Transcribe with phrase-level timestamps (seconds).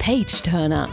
[0.00, 0.88] Page Turner,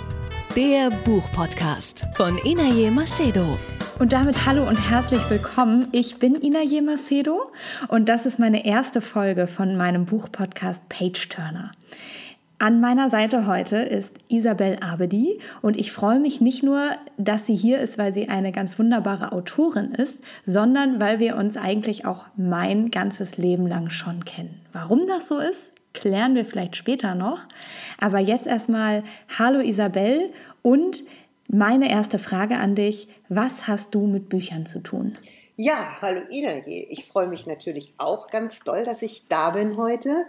[0.54, 3.58] der Buchpodcast von Inaye Macedo.
[4.00, 5.88] Und damit hallo und herzlich willkommen.
[5.94, 7.50] Ich bin Inaye Macedo
[7.88, 11.72] und das ist meine erste Folge von meinem Buchpodcast Page Turner.
[12.60, 17.56] An meiner Seite heute ist Isabel Abedi und ich freue mich nicht nur, dass sie
[17.56, 22.26] hier ist, weil sie eine ganz wunderbare Autorin ist, sondern weil wir uns eigentlich auch
[22.36, 24.60] mein ganzes Leben lang schon kennen.
[24.74, 27.40] Warum das so ist, klären wir vielleicht später noch.
[28.00, 29.04] Aber jetzt erstmal
[29.38, 31.04] Hallo Isabel und
[31.48, 33.08] meine erste Frage an dich.
[33.30, 35.18] Was hast du mit Büchern zu tun?
[35.56, 36.86] Ja, hallo Inage.
[36.90, 40.26] Ich freue mich natürlich auch ganz doll, dass ich da bin heute.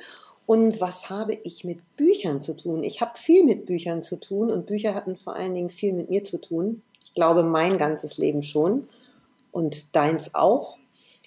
[0.46, 2.82] Und was habe ich mit Büchern zu tun?
[2.82, 6.08] Ich habe viel mit Büchern zu tun und Bücher hatten vor allen Dingen viel mit
[6.08, 6.82] mir zu tun.
[7.04, 8.88] Ich glaube, mein ganzes Leben schon
[9.52, 10.78] und deins auch.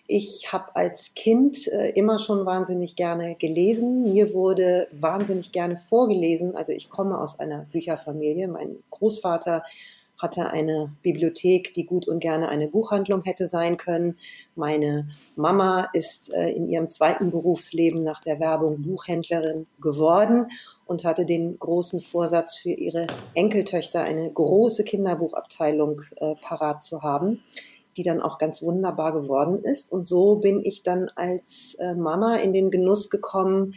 [0.07, 4.11] Ich habe als Kind äh, immer schon wahnsinnig gerne gelesen.
[4.11, 6.55] Mir wurde wahnsinnig gerne vorgelesen.
[6.55, 8.47] Also ich komme aus einer Bücherfamilie.
[8.47, 9.63] Mein Großvater
[10.21, 14.17] hatte eine Bibliothek, die gut und gerne eine Buchhandlung hätte sein können.
[14.55, 20.47] Meine Mama ist äh, in ihrem zweiten Berufsleben nach der Werbung Buchhändlerin geworden
[20.85, 27.41] und hatte den großen Vorsatz für ihre Enkeltöchter eine große Kinderbuchabteilung äh, parat zu haben
[27.97, 29.91] die dann auch ganz wunderbar geworden ist.
[29.91, 33.73] Und so bin ich dann als äh, Mama in den Genuss gekommen,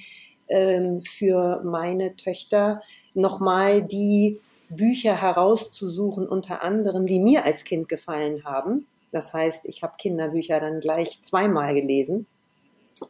[0.48, 2.82] ähm, für meine Töchter
[3.14, 8.86] nochmal die Bücher herauszusuchen, unter anderem, die mir als Kind gefallen haben.
[9.12, 12.26] Das heißt, ich habe Kinderbücher dann gleich zweimal gelesen,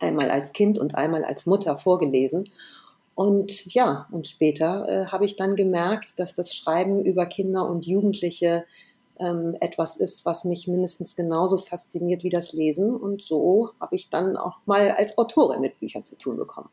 [0.01, 2.45] einmal als Kind und einmal als Mutter vorgelesen.
[3.15, 7.87] Und ja, und später äh, habe ich dann gemerkt, dass das Schreiben über Kinder und
[7.87, 8.65] Jugendliche
[9.21, 12.95] ähm, etwas ist, was mich mindestens genauso fasziniert wie das Lesen.
[12.95, 16.69] Und so habe ich dann auch mal als Autorin mit Büchern zu tun bekommen.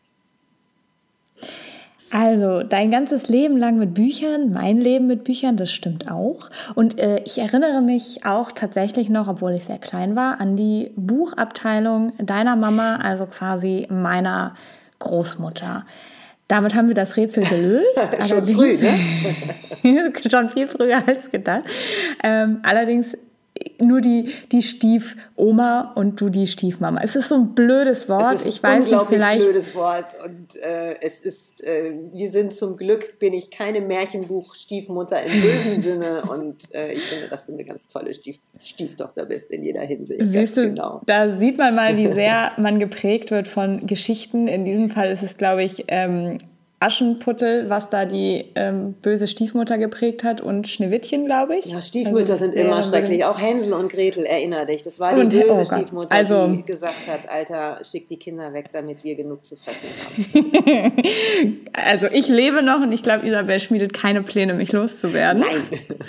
[2.14, 6.50] Also, dein ganzes Leben lang mit Büchern, mein Leben mit Büchern, das stimmt auch.
[6.75, 10.91] Und äh, ich erinnere mich auch tatsächlich noch, obwohl ich sehr klein war, an die
[10.97, 14.56] Buchabteilung deiner Mama, also quasi meiner
[15.00, 15.85] Großmutter.
[16.51, 17.97] Damit haben wir das Rätsel gelöst.
[18.28, 20.12] schon früh, ne?
[20.29, 21.63] schon viel früher als gedacht.
[22.22, 23.16] Ähm, allerdings
[23.79, 27.01] nur die, die Stiefoma und du die Stiefmama.
[27.03, 28.35] Es ist so ein blödes Wort.
[28.35, 29.45] Es ist ich weiß unglaublich nicht, vielleicht.
[29.45, 30.16] blödes Wort.
[30.23, 35.81] Und äh, es ist, äh, wir sind zum Glück, bin ich keine Märchenbuch-Stiefmutter im bösen
[35.81, 36.23] Sinne.
[36.23, 40.22] Und äh, ich finde, dass du eine ganz tolle Stief Stieftochter bist in jeder Hinsicht.
[40.23, 41.01] Siehst du, genau.
[41.05, 44.47] da sieht man mal, wie sehr man geprägt wird von Geschichten.
[44.47, 46.38] In diesem Fall ist es, glaube ich, ähm,
[46.81, 51.66] Aschenputtel, was da die ähm, böse Stiefmutter geprägt hat und Schneewittchen, glaube ich.
[51.66, 53.24] Ja, Stiefmütter also, sind immer schrecklich.
[53.24, 54.81] Auch Hänsel und Gretel, erinnere dich.
[54.81, 58.52] Das war die und, böse oh Stiefmutter, also, die gesagt hat, Alter, schick die Kinder
[58.53, 61.53] weg, damit wir genug zu fressen haben.
[61.74, 65.44] also ich lebe noch und ich glaube, Isabel schmiedet keine Pläne, mich loszuwerden.
[65.44, 65.80] Nein.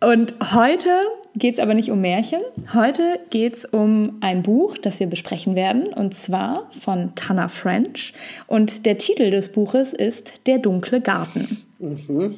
[0.00, 0.90] Und heute
[1.34, 2.40] geht es aber nicht um Märchen.
[2.72, 8.12] Heute geht es um ein Buch, das wir besprechen werden, und zwar von Tana French.
[8.46, 11.64] Und der Titel des Buches ist Der dunkle Garten.
[11.78, 12.34] Mhm.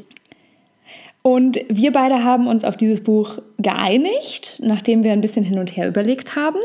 [1.22, 5.76] Und wir beide haben uns auf dieses Buch geeinigt, nachdem wir ein bisschen hin und
[5.76, 6.58] her überlegt haben,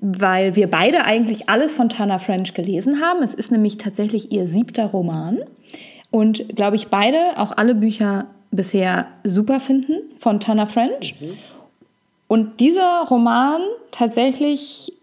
[0.00, 3.22] weil wir beide eigentlich alles von Tana French gelesen haben.
[3.24, 5.40] Es ist nämlich tatsächlich ihr siebter Roman.
[6.12, 11.14] Und glaube ich, beide, auch alle Bücher bisher super finden von Tana French.
[11.20, 11.38] Mhm.
[12.26, 13.60] Und dieser Roman
[13.90, 14.93] tatsächlich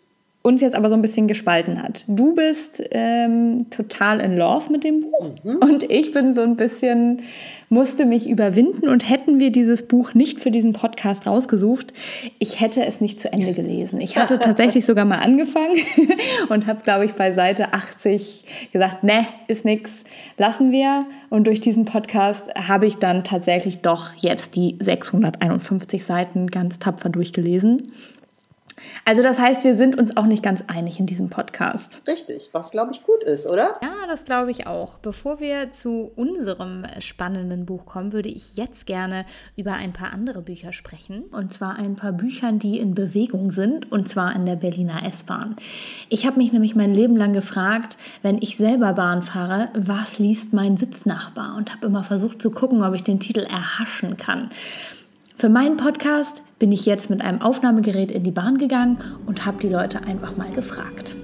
[0.43, 2.03] uns jetzt aber so ein bisschen gespalten hat.
[2.07, 5.57] Du bist ähm, total in Love mit dem Buch mhm.
[5.57, 7.21] und ich bin so ein bisschen,
[7.69, 11.93] musste mich überwinden und hätten wir dieses Buch nicht für diesen Podcast rausgesucht,
[12.39, 14.01] ich hätte es nicht zu Ende gelesen.
[14.01, 15.77] Ich hatte tatsächlich sogar mal angefangen
[16.49, 20.03] und habe, glaube ich, bei Seite 80 gesagt, ne, ist nix,
[20.39, 21.05] lassen wir.
[21.29, 27.09] Und durch diesen Podcast habe ich dann tatsächlich doch jetzt die 651 Seiten ganz tapfer
[27.09, 27.91] durchgelesen
[29.05, 32.01] also das heißt, wir sind uns auch nicht ganz einig in diesem Podcast.
[32.07, 33.73] Richtig, was glaube ich gut ist, oder?
[33.81, 34.97] Ja, das glaube ich auch.
[34.99, 39.25] Bevor wir zu unserem spannenden Buch kommen, würde ich jetzt gerne
[39.55, 41.23] über ein paar andere Bücher sprechen.
[41.31, 45.55] Und zwar ein paar Büchern, die in Bewegung sind, und zwar in der Berliner S-Bahn.
[46.09, 50.53] Ich habe mich nämlich mein Leben lang gefragt, wenn ich selber Bahn fahre, was liest
[50.53, 51.55] mein Sitznachbar?
[51.57, 54.49] Und habe immer versucht zu gucken, ob ich den Titel erhaschen kann.
[55.37, 59.57] Für meinen Podcast bin ich jetzt mit einem Aufnahmegerät in die Bahn gegangen und habe
[59.59, 61.15] die Leute einfach mal gefragt.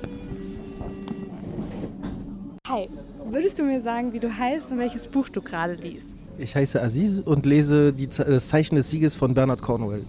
[2.68, 2.90] Hi,
[3.30, 6.02] würdest du mir sagen, wie du heißt und welches Buch du gerade liest?
[6.40, 10.06] Ich heiße Aziz und lese die das Zeichen des Sieges von Bernard Cornwell.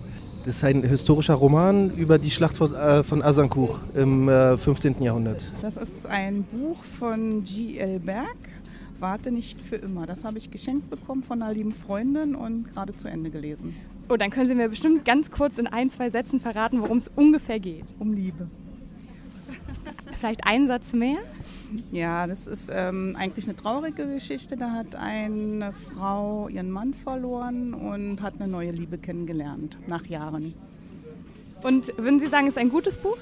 [0.47, 4.97] Das ist ein historischer Roman über die Schlacht äh, von Azincourt im 15.
[4.99, 5.47] Äh, Jahrhundert.
[5.61, 8.01] Das ist ein Buch von G.L.
[8.01, 8.39] Berg
[9.01, 10.07] Warte nicht für immer.
[10.07, 13.77] Das habe ich geschenkt bekommen von einer lieben Freundin und gerade zu Ende gelesen.
[14.11, 17.09] Oh, dann können Sie mir bestimmt ganz kurz in ein, zwei Sätzen verraten, worum es
[17.15, 17.95] ungefähr geht.
[17.99, 18.49] Um Liebe.
[20.19, 21.19] Vielleicht einen Satz mehr?
[21.93, 24.57] Ja, das ist ähm, eigentlich eine traurige Geschichte.
[24.57, 30.55] Da hat eine Frau ihren Mann verloren und hat eine neue Liebe kennengelernt nach Jahren.
[31.63, 33.19] Und würden Sie sagen, es ist ein gutes Buch?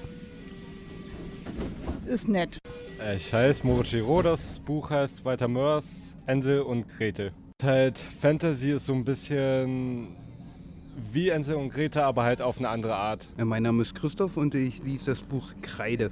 [2.07, 2.59] Ist nett.
[3.17, 7.33] Ich heiße Moritz Giraud, das Buch heißt Walter Mörs, Ensel und Grete.
[7.63, 10.15] Halt Fantasy ist so ein bisschen
[11.13, 13.29] wie Ensel und Grete, aber halt auf eine andere Art.
[13.37, 16.11] Ja, mein Name ist Christoph und ich lese das Buch Kreide.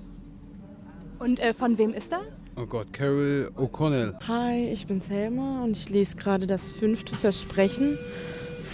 [1.18, 2.20] Und äh, von wem ist das?
[2.56, 4.14] Oh Gott, Carol O'Connell.
[4.28, 7.98] Hi, ich bin Selma und ich lese gerade das fünfte Versprechen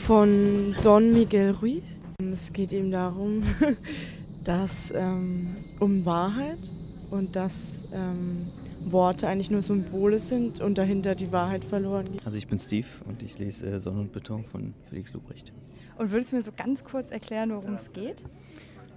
[0.06, 2.00] von Don Miguel Ruiz.
[2.32, 3.42] Es geht eben darum,
[4.44, 6.58] dass ähm, um Wahrheit
[7.10, 8.48] und dass ähm,
[8.84, 12.26] Worte eigentlich nur Symbole sind und dahinter die Wahrheit verloren geht.
[12.26, 15.52] Also ich bin Steve und ich lese äh, Sonne und Beton von Felix Lobrecht.
[16.00, 18.22] Und würdest du mir so ganz kurz erklären, worum es geht?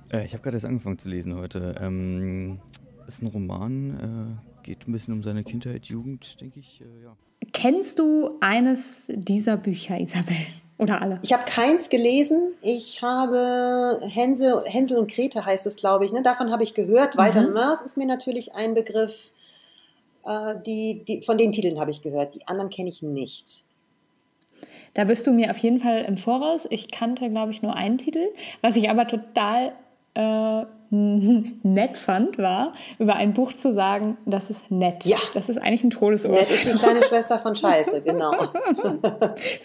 [0.09, 1.75] Äh, ich habe gerade erst angefangen zu lesen heute.
[1.81, 2.59] Ähm,
[3.05, 6.79] ist ein Roman, äh, geht ein bisschen um seine Kindheit, Jugend, denke ich.
[6.79, 7.17] Äh, ja.
[7.51, 8.79] Kennst du eines
[9.09, 10.37] dieser Bücher, Isabel?
[10.77, 11.19] Oder alle?
[11.23, 12.53] Ich habe keins gelesen.
[12.61, 16.13] Ich habe Hänsel, Hänsel und Grete heißt es, glaube ich.
[16.13, 16.23] Ne?
[16.23, 17.17] Davon habe ich gehört.
[17.17, 17.53] Walter Mhm.
[17.53, 19.33] Mörs ist mir natürlich ein Begriff.
[20.25, 22.33] Äh, die, die, von den Titeln habe ich gehört.
[22.35, 23.65] Die anderen kenne ich nicht.
[24.93, 26.67] Da bist du mir auf jeden Fall im Voraus.
[26.69, 28.27] Ich kannte, glaube ich, nur einen Titel.
[28.61, 29.73] Was ich aber total
[30.13, 35.05] äh, nett fand, war, über ein Buch zu sagen, das ist nett.
[35.05, 35.17] Ja.
[35.33, 36.39] Das ist eigentlich ein Todesurteil.
[36.39, 38.31] Das ist die kleine Schwester von Scheiße, genau.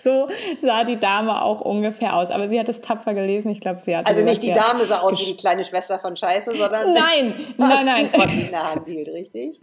[0.02, 0.28] So
[0.62, 2.30] sah die Dame auch ungefähr aus.
[2.30, 3.50] Aber sie hat es tapfer gelesen.
[3.50, 4.08] Ich glaube, sie hat.
[4.08, 7.84] Also nicht die Dame sah aus wie die kleine Schwester von Scheiße, sondern Nein, nein,
[7.84, 8.10] nein.
[8.16, 9.60] Was in der Hand hielt, richtig?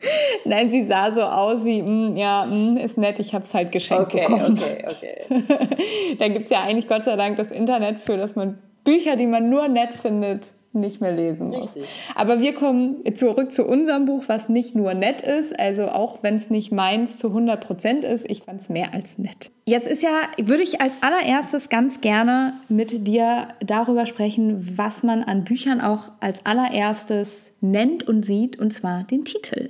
[0.44, 3.72] Nein, sie sah so aus wie, mm, ja, mm, ist nett, ich habe es halt
[3.72, 4.58] geschenkt Okay, bekommen.
[4.58, 4.84] okay,
[5.28, 6.16] okay.
[6.18, 9.26] da gibt es ja eigentlich Gott sei Dank das Internet für, dass man Bücher, die
[9.26, 11.76] man nur nett findet, nicht mehr lesen muss.
[11.76, 11.88] Richtig.
[12.16, 16.36] Aber wir kommen zurück zu unserem Buch, was nicht nur nett ist, also auch wenn
[16.36, 19.52] es nicht meins zu 100 Prozent ist, ich fand es mehr als nett.
[19.66, 25.22] Jetzt ist ja, würde ich als allererstes ganz gerne mit dir darüber sprechen, was man
[25.22, 29.68] an Büchern auch als allererstes nennt und sieht, und zwar den Titel.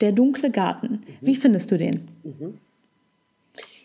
[0.00, 1.02] Der dunkle Garten.
[1.20, 2.08] Wie findest du den?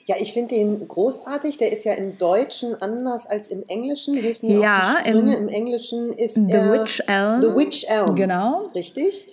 [0.08, 1.58] Ja, ich finde den großartig.
[1.58, 4.14] Der ist ja im Deutschen anders als im Englischen.
[4.16, 7.42] Hilf mir Ja, im- Im, Englischen ist The er Witch Elm.
[7.42, 8.16] The Witch Elm.
[8.16, 8.64] Genau.
[8.76, 9.28] Richtig.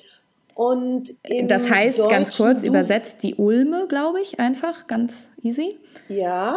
[0.55, 1.15] Und
[1.45, 5.79] Das heißt, ganz Deutschen kurz Du- übersetzt, die Ulme, glaube ich, einfach, ganz easy.
[6.09, 6.57] Ja.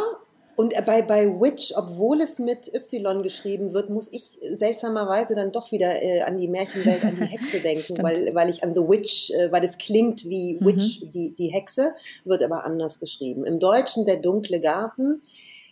[0.55, 5.71] Und bei, bei Witch, obwohl es mit Y geschrieben wird, muss ich seltsamerweise dann doch
[5.71, 9.31] wieder äh, an die Märchenwelt, an die Hexe denken, weil, weil ich an The Witch,
[9.31, 11.93] äh, weil es klingt wie Witch, die, die Hexe,
[12.23, 13.45] wird aber anders geschrieben.
[13.45, 15.21] Im Deutschen der dunkle Garten.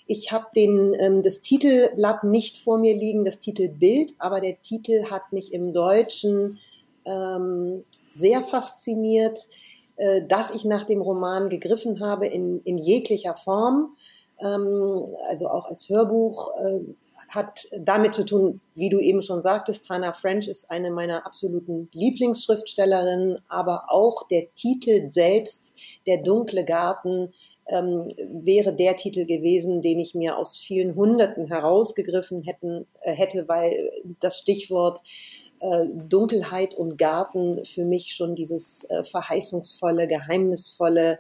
[0.05, 5.05] Ich habe den ähm, das Titelblatt nicht vor mir liegen, das Titelbild, aber der Titel
[5.09, 6.59] hat mich im Deutschen
[7.05, 9.39] ähm, sehr fasziniert,
[9.95, 13.95] äh, dass ich nach dem Roman gegriffen habe in, in jeglicher Form,
[14.39, 16.79] ähm, also auch als Hörbuch, äh,
[17.29, 21.89] hat damit zu tun, wie du eben schon sagtest, Tana French ist eine meiner absoluten
[21.93, 25.73] Lieblingsschriftstellerinnen, aber auch der Titel selbst,
[26.05, 27.31] Der dunkle Garten,
[27.69, 33.47] ähm, wäre der Titel gewesen, den ich mir aus vielen Hunderten herausgegriffen hätten, äh, hätte,
[33.47, 35.01] weil das Stichwort
[35.61, 41.19] äh, Dunkelheit und Garten für mich schon dieses äh, verheißungsvolle, geheimnisvolle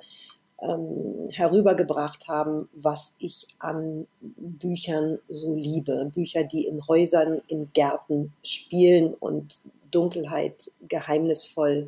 [0.67, 6.11] ähm, herübergebracht haben, was ich an Büchern so liebe.
[6.13, 11.87] Bücher, die in Häusern, in Gärten spielen und Dunkelheit geheimnisvoll.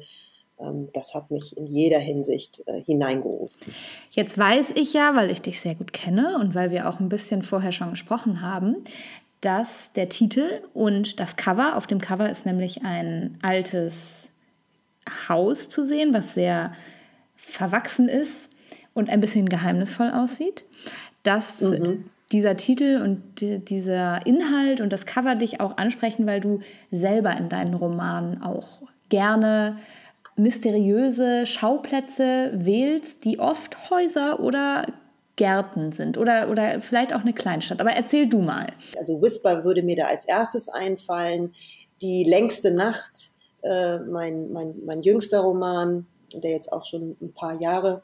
[0.59, 3.73] Ähm, das hat mich in jeder Hinsicht äh, hineingerufen.
[4.11, 7.09] Jetzt weiß ich ja, weil ich dich sehr gut kenne und weil wir auch ein
[7.09, 8.83] bisschen vorher schon gesprochen haben,
[9.41, 14.29] dass der Titel und das Cover, auf dem Cover ist nämlich ein altes
[15.29, 16.71] Haus zu sehen, was sehr
[17.35, 18.49] verwachsen ist
[18.95, 20.65] und ein bisschen geheimnisvoll aussieht,
[21.21, 21.61] dass
[22.31, 26.61] dieser Titel und die, dieser Inhalt und das Cover dich auch ansprechen, weil du
[26.91, 29.77] selber in deinen Romanen auch gerne
[30.35, 34.87] mysteriöse Schauplätze wählst, die oft Häuser oder
[35.35, 37.79] Gärten sind oder, oder vielleicht auch eine Kleinstadt.
[37.79, 38.67] Aber erzähl du mal.
[38.97, 41.53] Also Whisper würde mir da als erstes einfallen.
[42.01, 47.59] Die längste Nacht, äh, mein, mein, mein jüngster Roman, der jetzt auch schon ein paar
[47.61, 48.01] Jahre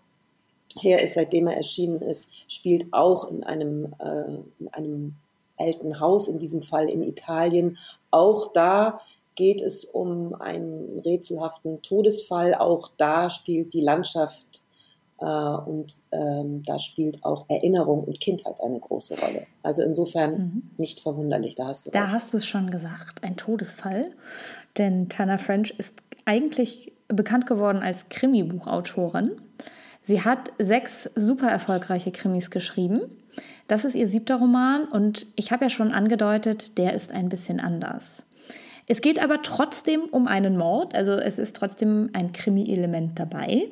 [0.79, 5.15] her ist, seitdem er erschienen ist, spielt auch in einem, äh, in einem
[5.57, 7.77] alten Haus, in diesem Fall in Italien.
[8.09, 8.99] Auch da
[9.35, 12.55] geht es um einen rätselhaften Todesfall.
[12.55, 14.47] Auch da spielt die Landschaft
[15.21, 19.45] Äh, und ähm, da spielt auch Erinnerung und Kindheit eine große Rolle.
[19.61, 20.63] Also insofern mhm.
[20.79, 22.13] nicht verwunderlich, da hast du Da recht.
[22.13, 24.01] hast du es schon gesagt, ein Todesfall.
[24.79, 29.39] Denn Tana French ist eigentlich bekannt geworden als Krimi-Buchautorin.
[30.03, 33.01] Sie hat sechs super erfolgreiche Krimis geschrieben.
[33.67, 37.59] Das ist ihr siebter Roman und ich habe ja schon angedeutet, der ist ein bisschen
[37.59, 38.23] anders.
[38.87, 43.63] Es geht aber trotzdem um einen Mord, also es ist trotzdem ein Krimi-Element dabei.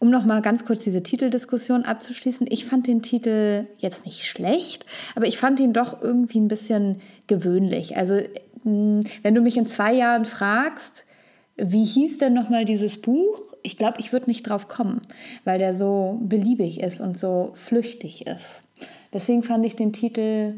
[0.00, 4.84] Um noch mal ganz kurz diese Titeldiskussion abzuschließen, ich fand den Titel jetzt nicht schlecht,
[5.14, 7.96] aber ich fand ihn doch irgendwie ein bisschen gewöhnlich.
[7.96, 8.20] Also
[8.64, 11.04] hm, wenn du mich in zwei Jahren fragst,
[11.64, 13.40] wie hieß denn noch mal dieses Buch?
[13.62, 15.00] Ich glaube, ich würde nicht drauf kommen,
[15.44, 18.62] weil der so beliebig ist und so flüchtig ist.
[19.12, 20.54] Deswegen fand ich den Titel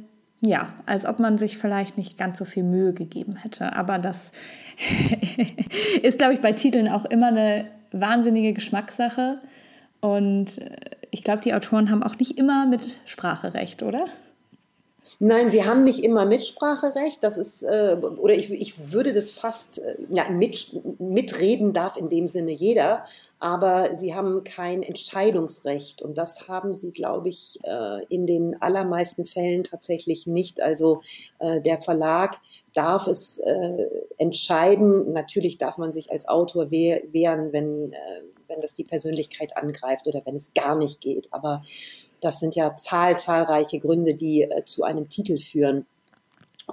[0.47, 3.75] ja, als ob man sich vielleicht nicht ganz so viel Mühe gegeben hätte.
[3.75, 4.31] Aber das
[6.03, 9.41] ist, glaube ich, bei Titeln auch immer eine wahnsinnige Geschmackssache.
[10.01, 10.77] Und äh,
[11.11, 14.05] ich glaube, die Autoren haben auch nicht immer mit Spracherecht, oder?
[15.19, 17.23] Nein, sie haben nicht immer Mitspracherecht.
[17.23, 22.09] Das ist, äh, oder ich, ich würde das fast, äh, ja, mit, mitreden darf in
[22.09, 23.05] dem Sinne jeder,
[23.39, 26.03] aber sie haben kein Entscheidungsrecht.
[26.03, 30.63] Und das haben sie, glaube ich, äh, in den allermeisten Fällen tatsächlich nicht.
[30.63, 31.03] Also
[31.39, 32.41] äh, der Verlag
[32.73, 33.87] darf es äh,
[34.19, 35.13] entscheiden.
[35.13, 40.23] Natürlich darf man sich als Autor wehren, wenn, äh, wenn das die Persönlichkeit angreift oder
[40.25, 41.29] wenn es gar nicht geht.
[41.33, 41.63] Aber
[42.25, 45.87] das sind ja zahl, zahlreiche Gründe, die äh, zu einem Titel führen.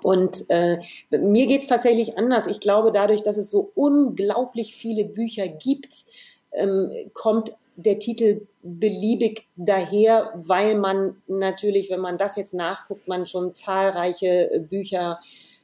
[0.02, 0.80] Und äh,
[1.10, 2.48] mir geht's tatsächlich anders.
[2.48, 6.06] Ich glaube, dadurch, dass es so unglaublich viele Bücher gibt,
[6.54, 13.26] ähm, kommt der Titel beliebig daher, weil man natürlich, wenn man das jetzt nachguckt, man
[13.26, 15.20] schon zahlreiche äh, Bücher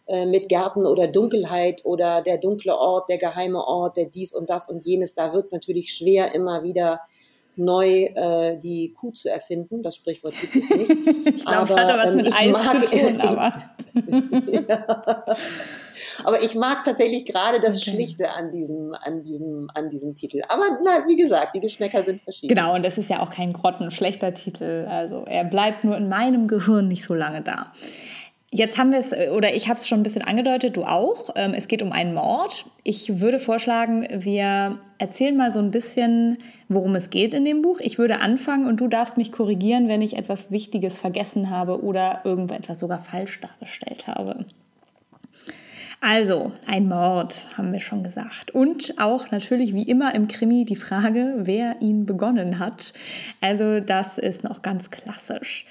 [0.08, 4.50] äh, mit Gärten oder Dunkelheit oder der dunkle Ort, der geheime Ort, der dies und
[4.50, 7.02] das und jenes, da wird es natürlich schwer, immer wieder
[7.58, 9.84] neu äh, die Kuh zu erfinden.
[9.84, 10.90] Das Sprichwort gibt es nicht.
[11.36, 13.64] ich glaube, es hat aber was ähm, mit Eis mag, zu tun, aber.
[14.52, 15.26] ja.
[16.24, 17.92] Aber ich mag tatsächlich gerade das okay.
[17.92, 20.42] Schlichte an diesem, an, diesem, an diesem Titel.
[20.50, 22.54] Aber na, wie gesagt, die Geschmäcker sind verschieden.
[22.54, 24.88] Genau, und das ist ja auch kein grottenschlechter Titel.
[24.90, 27.72] Also er bleibt nur in meinem Gehirn nicht so lange da.
[28.50, 31.32] Jetzt haben wir es, oder ich habe es schon ein bisschen angedeutet, du auch.
[31.36, 32.66] Ähm, es geht um einen Mord.
[32.84, 36.38] Ich würde vorschlagen, wir erzählen mal so ein bisschen,
[36.70, 37.82] worum es geht in dem Buch.
[37.82, 42.22] Ich würde anfangen und du darfst mich korrigieren, wenn ich etwas Wichtiges vergessen habe oder
[42.24, 44.46] irgendetwas sogar falsch dargestellt habe.
[46.00, 48.52] Also, ein Mord, haben wir schon gesagt.
[48.52, 52.94] Und auch natürlich wie immer im Krimi die Frage, wer ihn begonnen hat.
[53.42, 55.66] Also, das ist noch ganz klassisch.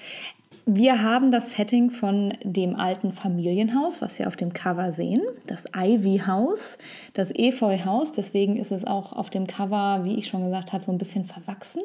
[0.69, 5.63] Wir haben das Setting von dem alten Familienhaus, was wir auf dem Cover sehen, das
[5.73, 6.77] Ivy House,
[7.13, 8.11] das Efeu Haus.
[8.11, 11.23] Deswegen ist es auch auf dem Cover, wie ich schon gesagt habe, so ein bisschen
[11.23, 11.83] verwachsen.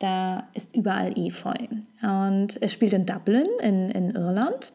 [0.00, 1.54] Da ist überall Efeu.
[2.02, 4.70] Und es spielt in Dublin in, in Irland.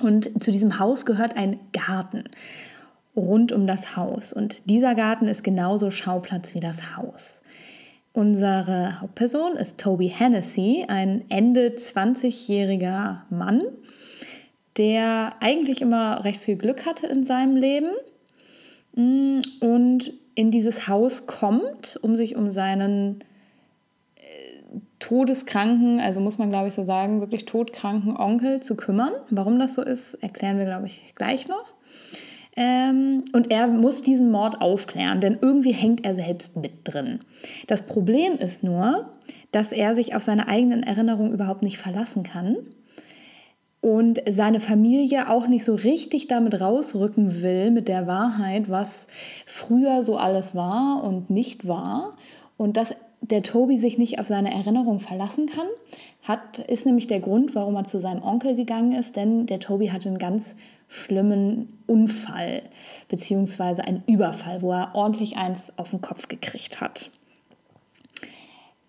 [0.00, 2.22] Und zu diesem Haus gehört ein Garten
[3.16, 4.32] rund um das Haus.
[4.32, 7.41] Und dieser Garten ist genauso Schauplatz wie das Haus.
[8.12, 13.62] Unsere Hauptperson ist Toby Hennessy, ein Ende 20-jähriger Mann,
[14.76, 17.90] der eigentlich immer recht viel Glück hatte in seinem Leben
[18.94, 23.24] mm, und in dieses Haus kommt, um sich um seinen
[25.02, 29.12] todeskranken, also muss man glaube ich so sagen, wirklich todkranken Onkel zu kümmern.
[29.30, 31.74] Warum das so ist, erklären wir glaube ich gleich noch.
[32.56, 37.20] Ähm, und er muss diesen Mord aufklären, denn irgendwie hängt er selbst mit drin.
[37.66, 39.10] Das Problem ist nur,
[39.52, 42.56] dass er sich auf seine eigenen Erinnerungen überhaupt nicht verlassen kann
[43.80, 49.06] und seine Familie auch nicht so richtig damit rausrücken will mit der Wahrheit, was
[49.46, 52.16] früher so alles war und nicht war.
[52.56, 55.66] Und das der Toby sich nicht auf seine Erinnerung verlassen kann,
[56.22, 59.88] hat, ist nämlich der Grund, warum er zu seinem Onkel gegangen ist, denn der Toby
[59.88, 60.56] hatte einen ganz
[60.92, 62.62] schlimmen Unfall
[63.08, 67.10] beziehungsweise einen Überfall, wo er ordentlich eins auf den Kopf gekriegt hat.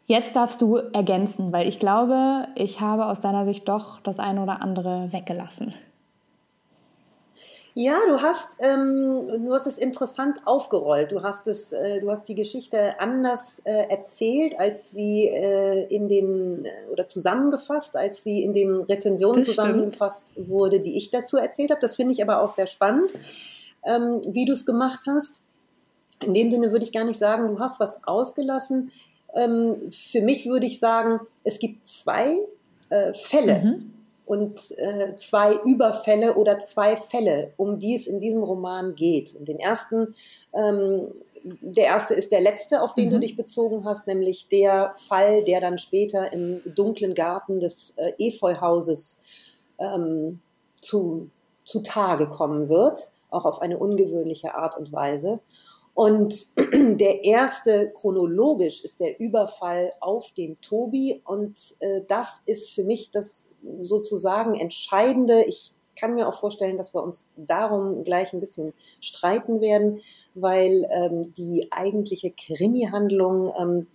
[0.05, 4.43] Jetzt darfst du ergänzen, weil ich glaube, ich habe aus deiner Sicht doch das eine
[4.43, 5.73] oder andere weggelassen.
[7.75, 11.11] Ja, du hast, ähm, du hast es interessant aufgerollt.
[11.11, 16.07] Du hast es, äh, du hast die Geschichte anders äh, erzählt, als sie äh, in
[16.07, 20.49] den äh, oder zusammengefasst, als sie in den Rezensionen das zusammengefasst stimmt.
[20.49, 21.81] wurde, die ich dazu erzählt habe.
[21.81, 23.11] Das finde ich aber auch sehr spannend,
[23.85, 25.41] ähm, wie du es gemacht hast.
[26.23, 28.91] In dem Sinne würde ich gar nicht sagen, du hast was ausgelassen.
[29.33, 32.37] Ähm, für mich würde ich sagen, es gibt zwei
[32.91, 33.61] äh, Fälle.
[33.61, 33.93] Mhm
[34.25, 39.33] und äh, zwei Überfälle oder zwei Fälle, um die es in diesem Roman geht.
[39.33, 40.15] In den ersten
[40.55, 41.13] ähm,
[41.43, 43.13] der erste ist der letzte, auf den mhm.
[43.13, 48.13] du dich bezogen hast, nämlich der Fall, der dann später im dunklen Garten des äh,
[48.17, 49.19] Efeuhauses
[49.79, 50.39] ähm,
[50.81, 51.29] zu,
[51.65, 55.41] zu Tage kommen wird, auch auf eine ungewöhnliche Art und Weise.
[55.93, 61.21] Und der erste chronologisch ist der Überfall auf den Tobi.
[61.25, 65.43] Und äh, das ist für mich das sozusagen Entscheidende.
[65.43, 69.99] Ich kann mir auch vorstellen, dass wir uns darum gleich ein bisschen streiten werden,
[70.33, 73.87] weil ähm, die eigentliche Krimi-Handlung, ähm,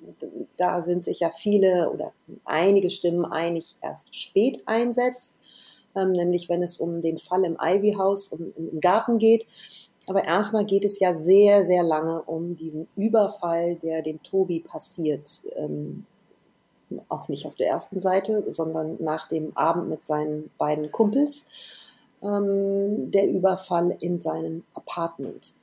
[0.57, 2.13] da sind sich ja viele oder
[2.45, 5.37] einige Stimmen einig, erst spät einsetzt,
[5.97, 9.47] ähm, nämlich wenn es um den Fall im Ivy House, um, im Garten geht.
[10.09, 15.29] Aber erstmal geht es ja sehr, sehr lange um diesen Überfall, der dem Tobi passiert.
[15.57, 16.07] Ähm,
[17.09, 21.45] auch nicht auf der ersten Seite, sondern nach dem Abend mit seinen beiden Kumpels.
[22.23, 25.55] Ähm, der Überfall in seinem Apartment.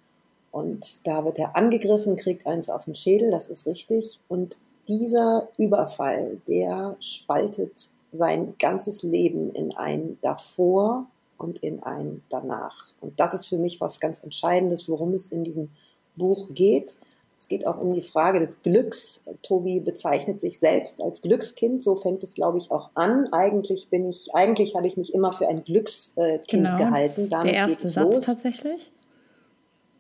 [0.52, 4.22] Und da wird er angegriffen, kriegt eins auf den Schädel, das ist richtig.
[4.30, 12.94] Und dieser Überfall, der spaltet sein ganzes Leben in ein davor und in ein danach.
[13.02, 15.70] Und das ist für mich was ganz Entscheidendes, worum es in diesem
[16.16, 16.98] Buch geht.
[17.38, 19.22] Es geht auch um die Frage des Glücks.
[19.44, 21.84] Tobi bezeichnet sich selbst als Glückskind.
[21.84, 23.28] So fängt es, glaube ich, auch an.
[23.34, 27.30] Eigentlich bin ich, eigentlich habe ich mich immer für ein Glückskind genau, gehalten.
[27.30, 28.26] Damit der erste Satz los.
[28.26, 28.92] tatsächlich.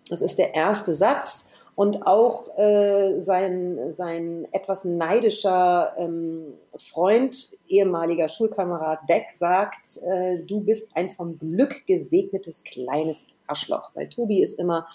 [0.09, 1.47] Das ist der erste Satz.
[1.75, 10.61] Und auch äh, sein, sein etwas neidischer ähm, Freund, ehemaliger Schulkamerad Deck, sagt, äh, du
[10.61, 13.91] bist ein vom Glück gesegnetes kleines Arschloch.
[13.93, 14.87] Weil Tobi ist immer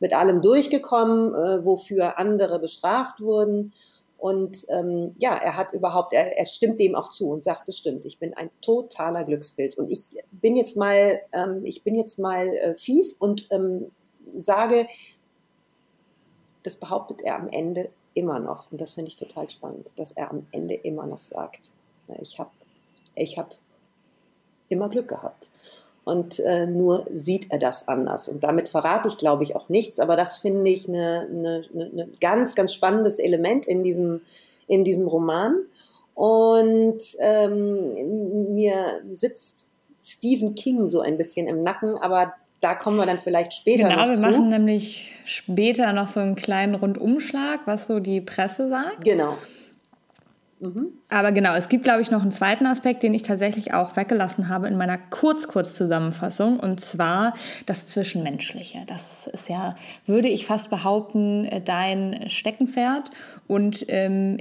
[0.00, 3.74] mit allem durchgekommen, äh, wofür andere bestraft wurden.
[4.16, 7.76] Und ähm, ja, er hat überhaupt, er, er stimmt dem auch zu und sagt, es
[7.76, 9.74] stimmt, ich bin ein totaler Glückspilz.
[9.74, 13.90] Und ich bin jetzt mal, ähm, ich bin jetzt mal äh, fies und ähm,
[14.32, 14.86] sage,
[16.62, 18.70] das behauptet er am Ende immer noch.
[18.70, 21.72] Und das finde ich total spannend, dass er am Ende immer noch sagt,
[22.20, 22.50] ich habe
[23.14, 23.54] ich hab
[24.68, 25.50] immer Glück gehabt.
[26.04, 28.28] Und äh, nur sieht er das anders.
[28.28, 30.00] Und damit verrate ich, glaube ich, auch nichts.
[30.00, 31.28] Aber das finde ich ein ne,
[31.72, 34.22] ne, ne ganz, ganz spannendes Element in diesem,
[34.66, 35.60] in diesem Roman.
[36.14, 39.68] Und ähm, mir sitzt
[40.02, 44.06] Stephen King so ein bisschen im Nacken, aber da kommen wir dann vielleicht später genau,
[44.06, 44.20] noch zu.
[44.20, 49.04] Genau, wir machen nämlich später noch so einen kleinen Rundumschlag, was so die Presse sagt.
[49.04, 49.36] Genau.
[50.60, 50.92] Mhm.
[51.08, 54.48] Aber genau, es gibt, glaube ich, noch einen zweiten Aspekt, den ich tatsächlich auch weggelassen
[54.48, 57.34] habe in meiner Kurz-Kurz-Zusammenfassung, und zwar
[57.66, 58.84] das Zwischenmenschliche.
[58.86, 59.74] Das ist ja,
[60.06, 63.10] würde ich fast behaupten, äh, dein Steckenpferd.
[63.48, 64.38] Und ähm,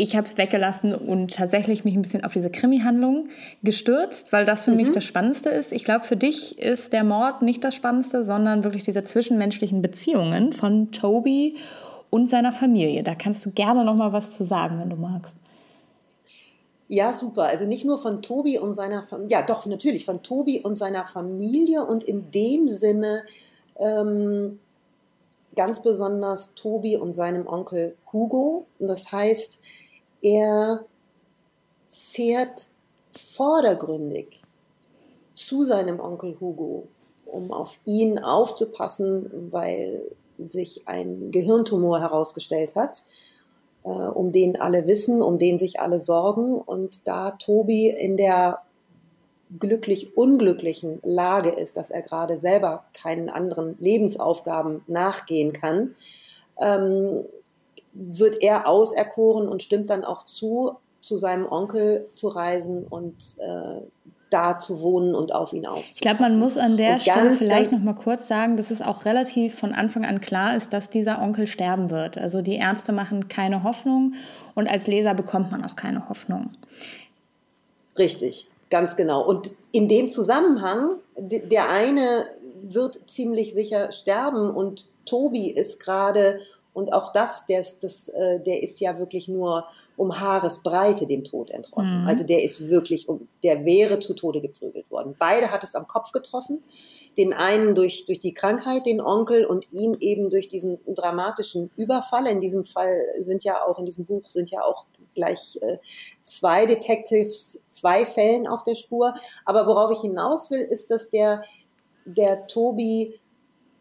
[0.00, 3.28] ich habe es weggelassen und tatsächlich mich ein bisschen auf diese Krimi-Handlung
[3.62, 4.78] gestürzt, weil das für mhm.
[4.78, 5.72] mich das Spannendste ist.
[5.72, 10.52] Ich glaube, für dich ist der Mord nicht das Spannendste, sondern wirklich diese zwischenmenschlichen Beziehungen
[10.52, 11.56] von Toby
[12.08, 13.02] und seiner Familie.
[13.02, 15.36] Da kannst du gerne noch mal was zu sagen, wenn du magst.
[16.88, 17.44] Ja, super.
[17.44, 21.06] Also nicht nur von Tobi und seiner Familie, ja doch, natürlich von Tobi und seiner
[21.06, 23.22] Familie und in dem Sinne
[23.78, 24.58] ähm,
[25.54, 28.66] ganz besonders Tobi und seinem Onkel Hugo.
[28.78, 29.60] Und das heißt,
[30.22, 30.84] er
[31.88, 32.68] fährt
[33.12, 34.42] vordergründig
[35.34, 36.88] zu seinem Onkel Hugo,
[37.26, 40.02] um auf ihn aufzupassen, weil
[40.38, 43.04] sich ein Gehirntumor herausgestellt hat,
[43.84, 46.60] äh, um den alle wissen, um den sich alle sorgen.
[46.60, 48.62] Und da Tobi in der
[49.58, 55.94] glücklich unglücklichen Lage ist, dass er gerade selber keinen anderen Lebensaufgaben nachgehen kann,
[56.60, 57.24] ähm,
[57.92, 63.82] wird er auserkoren und stimmt dann auch zu, zu seinem Onkel zu reisen und äh,
[64.30, 65.92] da zu wohnen und auf ihn aufzupassen.
[65.94, 68.70] Ich glaube, man muss an der und Stelle ganz, vielleicht noch mal kurz sagen, dass
[68.70, 72.16] es auch relativ von Anfang an klar ist, dass dieser Onkel sterben wird.
[72.16, 74.14] Also die Ärzte machen keine Hoffnung
[74.54, 76.50] und als Leser bekommt man auch keine Hoffnung.
[77.98, 79.26] Richtig, ganz genau.
[79.26, 82.24] Und in dem Zusammenhang, der eine
[82.62, 86.40] wird ziemlich sicher sterben und Tobi ist gerade
[86.72, 91.24] und auch das, der ist, das, äh, der ist ja wirklich nur um Haaresbreite dem
[91.24, 92.02] Tod entronnen.
[92.02, 92.08] Mhm.
[92.08, 93.08] Also der ist wirklich,
[93.42, 95.16] der wäre zu Tode geprügelt worden.
[95.18, 96.62] Beide hat es am Kopf getroffen.
[97.16, 102.28] Den einen durch, durch die Krankheit, den Onkel, und ihn eben durch diesen dramatischen Überfall.
[102.28, 105.78] In diesem Fall sind ja auch, in diesem Buch sind ja auch gleich äh,
[106.22, 109.12] zwei Detectives, zwei Fällen auf der Spur.
[109.44, 111.42] Aber worauf ich hinaus will, ist, dass der,
[112.04, 113.19] der Tobi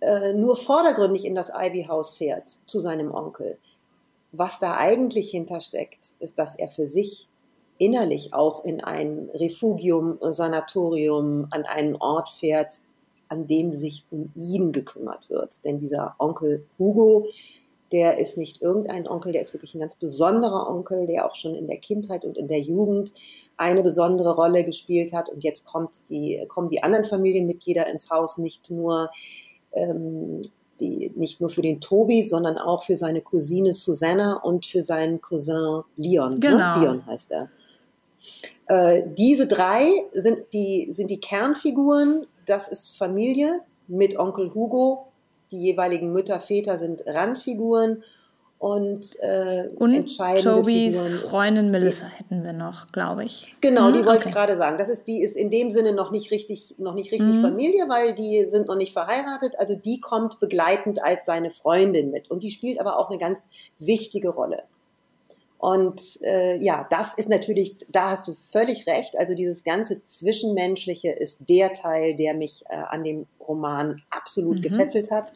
[0.01, 3.57] äh, nur vordergründig in das Ivy House fährt zu seinem Onkel.
[4.31, 7.27] Was da eigentlich hintersteckt, ist, dass er für sich
[7.79, 12.75] innerlich auch in ein Refugium, Sanatorium, an einen Ort fährt,
[13.29, 15.63] an dem sich um ihn gekümmert wird.
[15.65, 17.27] Denn dieser Onkel Hugo,
[17.91, 21.55] der ist nicht irgendein Onkel, der ist wirklich ein ganz besonderer Onkel, der auch schon
[21.55, 23.13] in der Kindheit und in der Jugend
[23.57, 25.29] eine besondere Rolle gespielt hat.
[25.29, 29.09] Und jetzt kommt die, kommen die anderen Familienmitglieder ins Haus, nicht nur,
[29.73, 30.41] ähm,
[30.79, 35.21] die, nicht nur für den Tobi, sondern auch für seine Cousine Susanna und für seinen
[35.21, 36.32] Cousin Leon.
[36.34, 36.39] Ne?
[36.39, 36.75] Genau.
[36.75, 36.82] Ne?
[36.82, 37.49] Leon heißt er.
[38.67, 42.27] Äh, diese drei sind die, sind die Kernfiguren.
[42.45, 45.08] Das ist Familie mit Onkel Hugo.
[45.51, 48.03] Die jeweiligen Mütter, Väter sind Randfiguren.
[48.60, 53.56] Und, äh, Und entscheidende Tobys Figuren ist- Freundin Melissa hätten wir noch, glaube ich.
[53.62, 54.28] Genau, Hm, die wollte okay.
[54.30, 54.78] ich gerade sagen.
[54.78, 57.41] Das ist, die ist in dem Sinne noch nicht richtig, noch nicht richtig Mhm.
[57.41, 59.54] Familie, weil die sind noch nicht verheiratet.
[59.58, 62.30] Also die kommt begleitend als seine Freundin mit.
[62.30, 63.48] Und die spielt aber auch eine ganz
[63.80, 64.63] wichtige Rolle.
[65.58, 69.17] Und äh, ja, das ist natürlich, da hast du völlig recht.
[69.17, 74.62] Also dieses ganze Zwischenmenschliche ist der Teil, der mich äh, an dem Roman absolut Mhm.
[74.63, 75.32] gefesselt hat.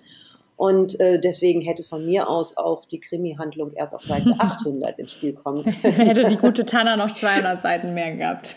[0.64, 5.12] Und äh, deswegen hätte von mir aus auch die Krimi-Handlung erst auf Seite 800 ins
[5.12, 5.94] Spiel kommen können.
[5.94, 8.56] hätte die gute Tanner noch 200 Seiten mehr gehabt.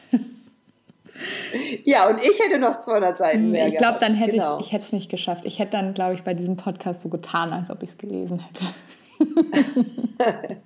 [1.85, 4.03] Ja, und ich hätte noch 200 Seiten mehr ich glaube, gehabt.
[4.03, 4.61] dann hätte genau.
[4.61, 5.45] ich, ich hätte es nicht geschafft.
[5.47, 8.39] Ich hätte dann, glaube ich, bei diesem Podcast so getan, als ob ich es gelesen
[8.39, 8.67] hätte.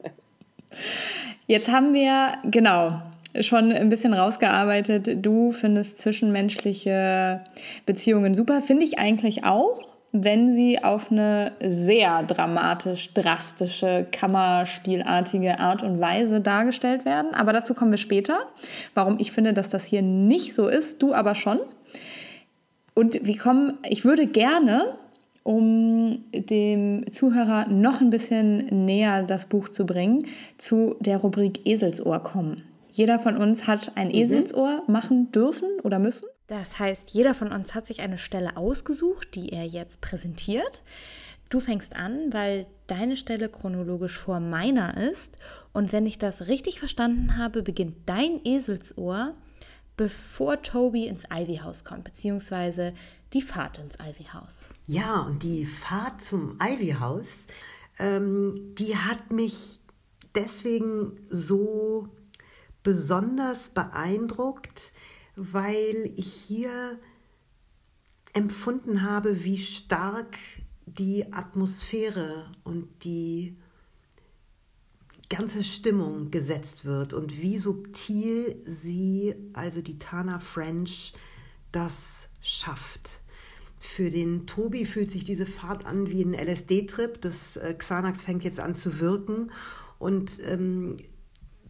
[1.46, 3.00] Jetzt haben wir, genau,
[3.40, 5.24] schon ein bisschen rausgearbeitet.
[5.24, 7.40] Du findest zwischenmenschliche
[7.87, 8.61] Beziehungen super.
[8.61, 16.40] Finde ich eigentlich auch, wenn sie auf eine sehr dramatisch, drastische, kammerspielartige Art und Weise
[16.40, 17.33] dargestellt werden.
[17.33, 18.40] Aber dazu kommen wir später.
[18.94, 21.61] Warum ich finde, dass das hier nicht so ist, du aber schon.
[22.94, 24.94] Und wir kommen, ich würde gerne,
[25.44, 30.27] um dem Zuhörer noch ein bisschen näher das Buch zu bringen,
[30.59, 32.62] zu der Rubrik Eselsohr kommen.
[32.92, 36.27] Jeder von uns hat ein Eselsohr machen dürfen oder müssen.
[36.51, 40.83] Das heißt, jeder von uns hat sich eine Stelle ausgesucht, die er jetzt präsentiert.
[41.49, 45.37] Du fängst an, weil deine Stelle chronologisch vor meiner ist.
[45.73, 49.37] Und wenn ich das richtig verstanden habe, beginnt dein Eselsohr
[49.97, 52.95] bevor Toby ins Ivy-Haus kommt, beziehungsweise
[53.33, 54.71] die Fahrt ins Ivy-Haus.
[54.87, 57.47] Ja, und die Fahrt zum Ivy-Haus,
[58.01, 59.79] ähm, die hat mich
[60.35, 62.09] deswegen so
[62.83, 64.93] besonders beeindruckt,
[65.40, 66.98] weil ich hier
[68.35, 70.37] empfunden habe, wie stark
[70.87, 73.57] die Atmosphäre und die
[75.31, 81.14] ganze Stimmung gesetzt wird und wie subtil sie, also die Tana French,
[81.72, 83.20] das schafft.
[83.79, 87.20] Für den Tobi fühlt sich diese Fahrt an wie ein LSD-Trip.
[87.22, 89.50] Das äh, Xanax fängt jetzt an zu wirken
[89.98, 90.96] und ähm,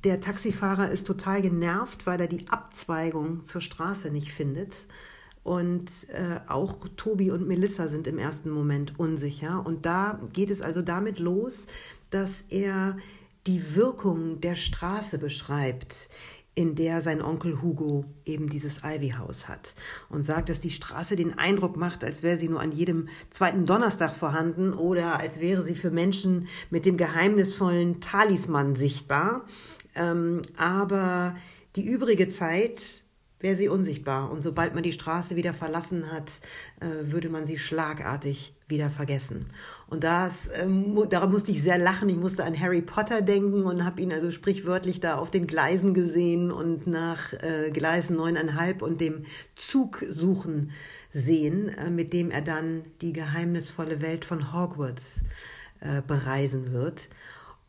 [0.05, 4.87] der Taxifahrer ist total genervt, weil er die Abzweigung zur Straße nicht findet.
[5.43, 9.65] Und äh, auch Tobi und Melissa sind im ersten Moment unsicher.
[9.65, 11.67] Und da geht es also damit los,
[12.11, 12.97] dass er
[13.47, 16.09] die Wirkung der Straße beschreibt,
[16.55, 19.75] in der sein Onkel Hugo eben dieses Ivy-Haus hat.
[20.11, 23.65] Und sagt, dass die Straße den Eindruck macht, als wäre sie nur an jedem zweiten
[23.65, 29.47] Donnerstag vorhanden oder als wäre sie für Menschen mit dem geheimnisvollen Talisman sichtbar.
[29.97, 31.37] Ähm, aber
[31.77, 33.03] die übrige Zeit
[33.41, 34.31] wäre sie unsichtbar.
[34.31, 36.31] Und sobald man die Straße wieder verlassen hat,
[36.81, 39.47] äh, würde man sie schlagartig wieder vergessen.
[39.89, 42.09] Und das, ähm, daran musste ich sehr lachen.
[42.09, 45.95] Ich musste an Harry Potter denken und habe ihn also sprichwörtlich da auf den Gleisen
[45.95, 49.25] gesehen und nach äh, Gleisen neuneinhalb und dem
[49.57, 50.71] Zug suchen
[51.11, 55.25] sehen, äh, mit dem er dann die geheimnisvolle Welt von Hogwarts
[55.81, 57.09] äh, bereisen wird.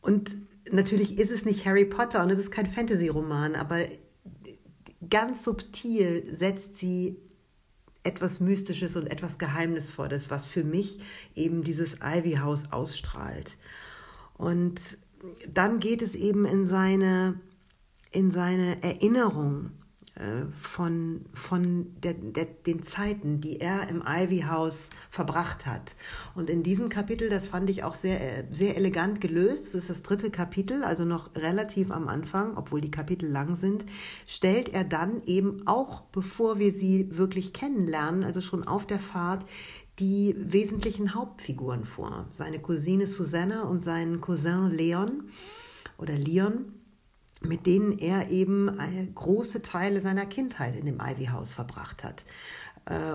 [0.02, 0.36] Und
[0.70, 3.86] natürlich ist es nicht Harry Potter und es ist kein Fantasy-Roman, aber
[5.08, 7.16] ganz subtil setzt sie
[8.02, 10.98] etwas Mystisches und etwas Geheimnisvolles, was für mich
[11.34, 13.56] eben dieses Ivy-Haus ausstrahlt.
[14.34, 14.98] Und
[15.48, 17.40] dann geht es eben in seine,
[18.10, 19.70] in seine Erinnerung
[20.60, 25.96] von, von der, der, den Zeiten, die er im Ivy-Haus verbracht hat.
[26.34, 30.02] Und in diesem Kapitel, das fand ich auch sehr, sehr elegant gelöst, das ist das
[30.02, 33.86] dritte Kapitel, also noch relativ am Anfang, obwohl die Kapitel lang sind,
[34.26, 39.46] stellt er dann eben auch, bevor wir sie wirklich kennenlernen, also schon auf der Fahrt,
[39.98, 42.26] die wesentlichen Hauptfiguren vor.
[42.32, 45.24] Seine Cousine Susanna und seinen Cousin Leon
[45.96, 46.81] oder Leon
[47.46, 48.70] mit denen er eben
[49.14, 52.24] große Teile seiner Kindheit in dem Ivy House verbracht hat.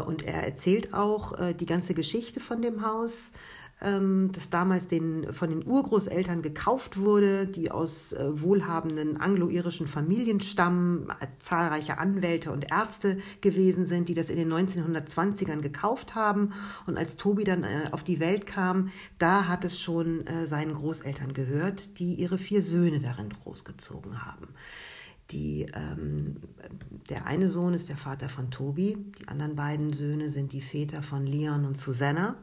[0.05, 3.31] Und er erzählt auch die ganze Geschichte von dem Haus
[3.79, 11.07] das damals den, von den Urgroßeltern gekauft wurde, die aus äh, wohlhabenden anglo-irischen Familien stammen,
[11.19, 16.53] äh, zahlreiche Anwälte und Ärzte gewesen sind, die das in den 1920ern gekauft haben.
[16.87, 21.33] Und als Tobi dann äh, auf die Welt kam, da hat es schon seinen Großeltern
[21.33, 24.47] gehört, die ihre vier Söhne darin großgezogen haben.
[25.31, 26.37] Die, ähm,
[27.09, 31.03] der eine Sohn ist der Vater von Tobi, die anderen beiden Söhne sind die Väter
[31.03, 32.37] von Leon und Susanna.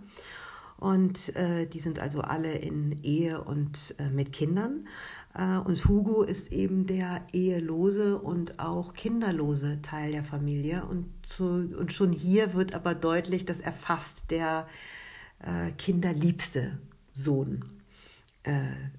[0.84, 4.86] Und äh, die sind also alle in Ehe und äh, mit Kindern.
[5.32, 10.84] Äh, und Hugo ist eben der ehelose und auch kinderlose Teil der Familie.
[10.84, 14.68] Und, zu, und schon hier wird aber deutlich, dass er fast der
[15.38, 16.78] äh, kinderliebste
[17.14, 17.64] Sohn
[18.42, 18.52] äh,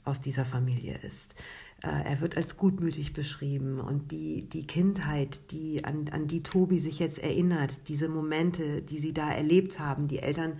[0.06, 1.36] aus dieser Familie ist.
[1.86, 3.80] Äh, er wird als gutmütig beschrieben.
[3.80, 8.98] Und die, die Kindheit, die, an, an die Tobi sich jetzt erinnert, diese Momente, die
[8.98, 10.60] sie da erlebt haben, die Eltern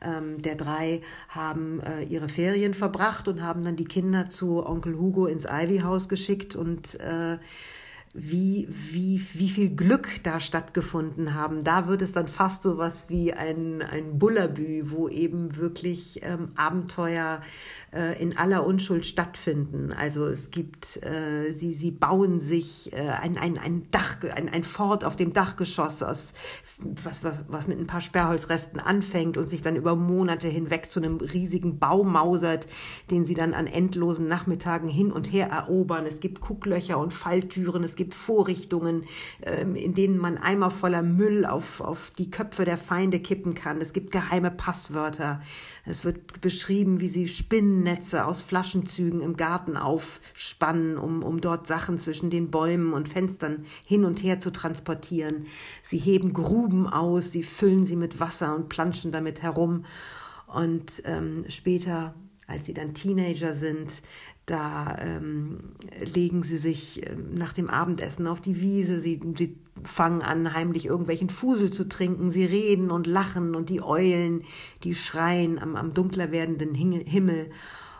[0.00, 4.98] ähm, der drei haben äh, ihre Ferien verbracht und haben dann die Kinder zu Onkel
[4.98, 7.38] Hugo ins Ivy House geschickt und äh,
[8.16, 11.64] wie, wie, wie viel Glück da stattgefunden haben.
[11.64, 16.48] Da wird es dann fast so was wie ein, ein Bullabü, wo eben wirklich ähm,
[16.54, 17.42] Abenteuer
[17.92, 19.92] äh, in aller Unschuld stattfinden.
[19.92, 24.62] Also es gibt, äh, sie, sie bauen sich äh, ein, ein, ein Dach, ein, ein
[24.62, 26.34] Fort auf dem Dachgeschoss aus,
[26.78, 31.00] was, was, was mit ein paar Sperrholzresten anfängt und sich dann über Monate hinweg zu
[31.00, 32.68] einem riesigen Bau mausert,
[33.10, 36.06] den sie dann an endlosen Nachmittagen hin und her erobern.
[36.06, 39.04] Es gibt Kucklöcher und Falltüren, es gibt gibt Vorrichtungen,
[39.42, 43.80] ähm, in denen man Eimer voller Müll auf, auf die Köpfe der Feinde kippen kann.
[43.80, 45.40] Es gibt geheime Passwörter.
[45.86, 51.98] Es wird beschrieben, wie sie Spinnennetze aus Flaschenzügen im Garten aufspannen, um, um dort Sachen
[51.98, 55.46] zwischen den Bäumen und Fenstern hin und her zu transportieren.
[55.82, 59.86] Sie heben Gruben aus, sie füllen sie mit Wasser und planschen damit herum.
[60.46, 62.14] Und ähm, später
[62.46, 64.02] als sie dann Teenager sind,
[64.46, 65.58] da ähm,
[66.02, 70.86] legen sie sich ähm, nach dem Abendessen auf die Wiese, sie, sie fangen an, heimlich
[70.86, 74.44] irgendwelchen Fusel zu trinken, sie reden und lachen und die Eulen,
[74.82, 77.50] die schreien am, am dunkler werdenden Himmel.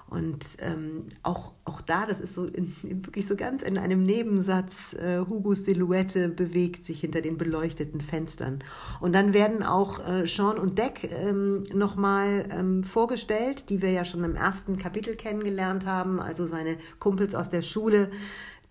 [0.09, 4.95] Und ähm, auch, auch da, das ist so in, wirklich so ganz in einem Nebensatz,
[4.95, 8.63] äh, Hugos Silhouette bewegt sich hinter den beleuchteten Fenstern.
[9.01, 14.05] Und dann werden auch äh, Sean und Deck ähm, nochmal ähm, vorgestellt, die wir ja
[14.05, 18.11] schon im ersten Kapitel kennengelernt haben, also seine Kumpels aus der Schule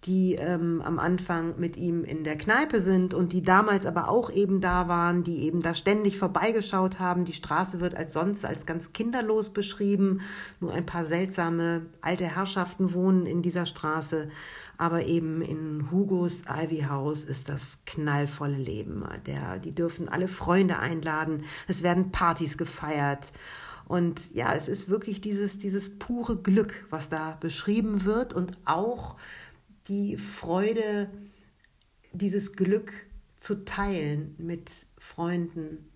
[0.06, 4.30] die ähm, am Anfang mit ihm in der Kneipe sind und die damals aber auch
[4.30, 7.26] eben da waren, die eben da ständig vorbeigeschaut haben.
[7.26, 10.22] Die Straße wird als sonst als ganz kinderlos beschrieben.
[10.60, 14.30] Nur ein paar seltsame alte Herrschaften wohnen in dieser Straße.
[14.78, 19.06] Aber eben in Hugos Ivy House ist das knallvolle Leben.
[19.26, 21.44] Der, die dürfen alle Freunde einladen.
[21.68, 23.32] Es werden Partys gefeiert.
[23.86, 29.18] Und ja, es ist wirklich dieses, dieses pure Glück, was da beschrieben wird und auch
[29.88, 31.10] die Freude,
[32.12, 32.92] dieses Glück
[33.38, 35.90] zu teilen mit Freunden,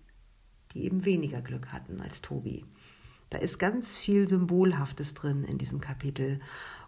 [0.74, 2.64] die eben weniger Glück hatten als Tobi.
[3.30, 6.40] Da ist ganz viel Symbolhaftes drin in diesem Kapitel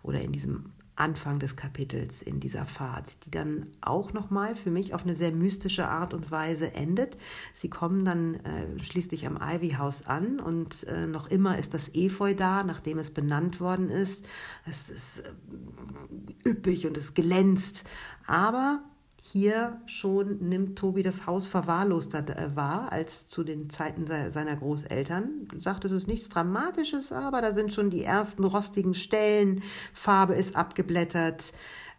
[0.02, 4.94] oder in diesem Anfang des Kapitels in dieser Fahrt, die dann auch nochmal für mich
[4.94, 7.16] auf eine sehr mystische Art und Weise endet.
[7.54, 11.94] Sie kommen dann äh, schließlich am Ivy House an und äh, noch immer ist das
[11.94, 14.28] Efeu da, nachdem es benannt worden ist.
[14.66, 17.84] Es ist äh, üppig und es glänzt,
[18.26, 18.82] aber
[19.22, 25.48] hier schon nimmt Tobi das Haus verwahrloster äh, wahr als zu den Zeiten seiner Großeltern.
[25.58, 30.56] Sagt, es ist nichts Dramatisches, aber da sind schon die ersten rostigen Stellen, Farbe ist
[30.56, 31.52] abgeblättert.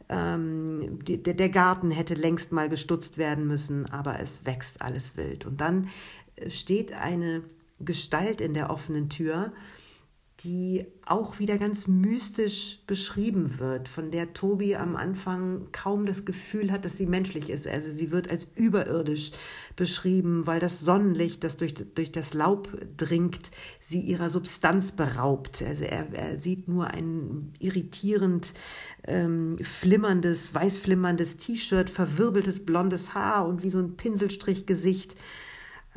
[0.10, 5.46] Ähm, die, der Garten hätte längst mal gestutzt werden müssen, aber es wächst alles wild.
[5.46, 5.90] Und dann
[6.36, 7.44] äh, steht eine
[7.80, 9.54] Gestalt in der offenen Tür,
[10.44, 16.72] die auch wieder ganz mystisch beschrieben wird, von der Tobi am Anfang kaum das Gefühl
[16.72, 17.68] hat, dass sie menschlich ist.
[17.68, 19.32] Also sie wird als überirdisch
[19.76, 25.64] beschrieben, weil das Sonnenlicht, das durch, durch das Laub dringt, sie ihrer Substanz beraubt.
[25.68, 28.54] Also er, er sieht nur ein irritierend
[29.06, 35.16] ähm, flimmerndes, weißflimmerndes T-Shirt, verwirbeltes blondes Haar und wie so ein Pinselstrichgesicht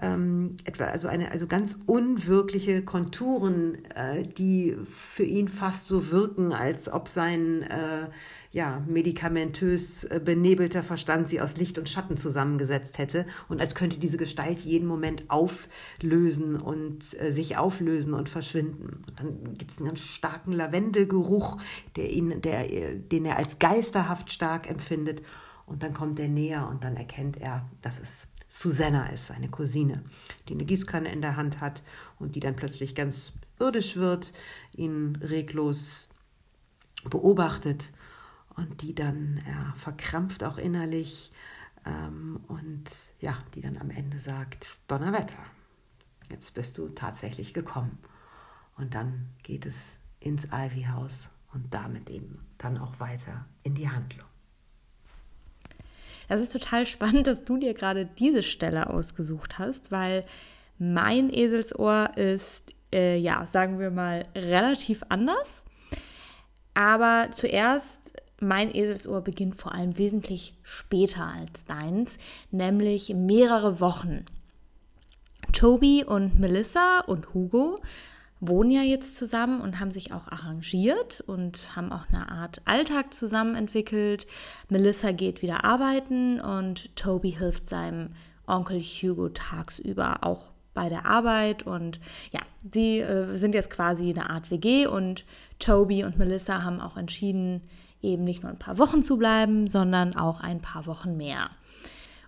[0.01, 6.53] ähm, etwa also eine also ganz unwirkliche Konturen, äh, die für ihn fast so wirken,
[6.53, 8.09] als ob sein äh,
[8.51, 13.99] ja medikamentös äh, benebelter Verstand sie aus Licht und Schatten zusammengesetzt hätte und als könnte
[13.99, 19.05] diese Gestalt jeden Moment auflösen und äh, sich auflösen und verschwinden.
[19.07, 21.59] Und dann gibt es einen ganz starken Lavendelgeruch,
[21.95, 25.23] der ihn, der, den er als geisterhaft stark empfindet.
[25.67, 30.05] Und dann kommt er näher und dann erkennt er, dass es Susanna ist, seine Cousine,
[30.49, 31.83] die eine Gießkanne in der Hand hat
[32.21, 34.33] und die dann plötzlich ganz irdisch wird,
[34.73, 36.09] ihn reglos
[37.03, 37.91] beobachtet
[38.55, 41.33] und die dann er verkrampft auch innerlich
[41.85, 42.85] ähm, und
[43.19, 45.45] ja, die dann am Ende sagt, Donnerwetter,
[46.31, 47.99] jetzt bist du tatsächlich gekommen.
[48.77, 54.29] Und dann geht es ins Ivy-Haus und damit eben dann auch weiter in die Handlung.
[56.29, 60.25] Das ist total spannend, dass du dir gerade diese Stelle ausgesucht hast, weil
[60.79, 65.63] mein Eselsohr ist, äh, ja, sagen wir mal, relativ anders.
[66.75, 68.01] Aber zuerst,
[68.41, 72.19] mein Eselsohr beginnt vor allem wesentlich später als deins,
[72.51, 74.25] nämlich mehrere Wochen.
[75.53, 77.77] Toby und Melissa und Hugo
[78.49, 83.15] wohnen ja jetzt zusammen und haben sich auch arrangiert und haben auch eine Art Alltag
[83.15, 84.27] zusammen entwickelt.
[84.69, 88.11] Melissa geht wieder arbeiten und Toby hilft seinem
[88.47, 92.01] Onkel Hugo tagsüber auch bei der Arbeit und
[92.33, 95.25] ja, die äh, sind jetzt quasi eine Art WG und
[95.59, 97.63] Toby und Melissa haben auch entschieden,
[98.03, 101.51] eben nicht nur ein paar Wochen zu bleiben, sondern auch ein paar Wochen mehr.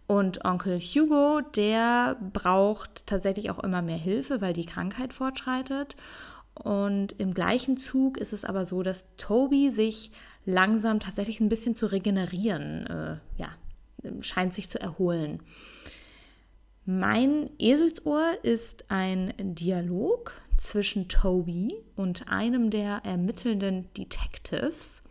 [0.06, 5.96] Und Onkel Hugo, der braucht tatsächlich auch immer mehr Hilfe, weil die Krankheit fortschreitet.
[6.54, 10.12] Und im gleichen Zug ist es aber so, dass Toby sich
[10.44, 13.48] langsam tatsächlich ein bisschen zu regenerieren, äh, ja,
[14.20, 15.42] scheint sich zu erholen.
[16.84, 25.02] Mein Eselsohr ist ein Dialog zwischen Toby und einem der ermittelnden Detectives.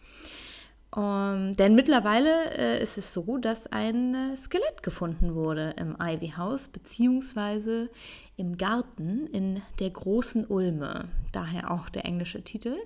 [0.96, 5.98] Um, ähm, denn mittlerweile äh, ist es so, dass ein äh, Skelett gefunden wurde im
[6.00, 7.90] Ivy House, beziehungsweise
[8.38, 11.10] im Garten in der großen Ulme.
[11.34, 12.78] Daher auch der englische Titel.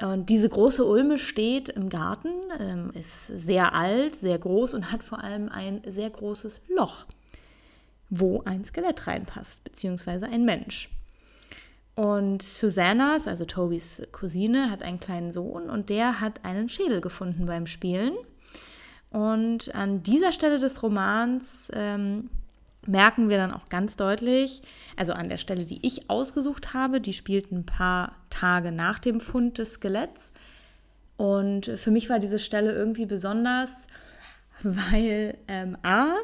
[0.00, 5.04] Und diese große Ulme steht im Garten, ähm, ist sehr alt, sehr groß und hat
[5.04, 7.06] vor allem ein sehr großes Loch,
[8.10, 10.90] wo ein Skelett reinpasst, beziehungsweise ein Mensch.
[11.94, 17.46] Und Susannas, also Tobys Cousine, hat einen kleinen Sohn und der hat einen Schädel gefunden
[17.46, 18.14] beim Spielen.
[19.10, 22.30] Und an dieser Stelle des Romans ähm,
[22.86, 24.62] merken wir dann auch ganz deutlich,
[24.96, 29.20] also an der Stelle, die ich ausgesucht habe, die spielt ein paar Tage nach dem
[29.20, 30.32] Fund des Skeletts.
[31.18, 33.86] Und für mich war diese Stelle irgendwie besonders,
[34.62, 36.14] weil ähm, A,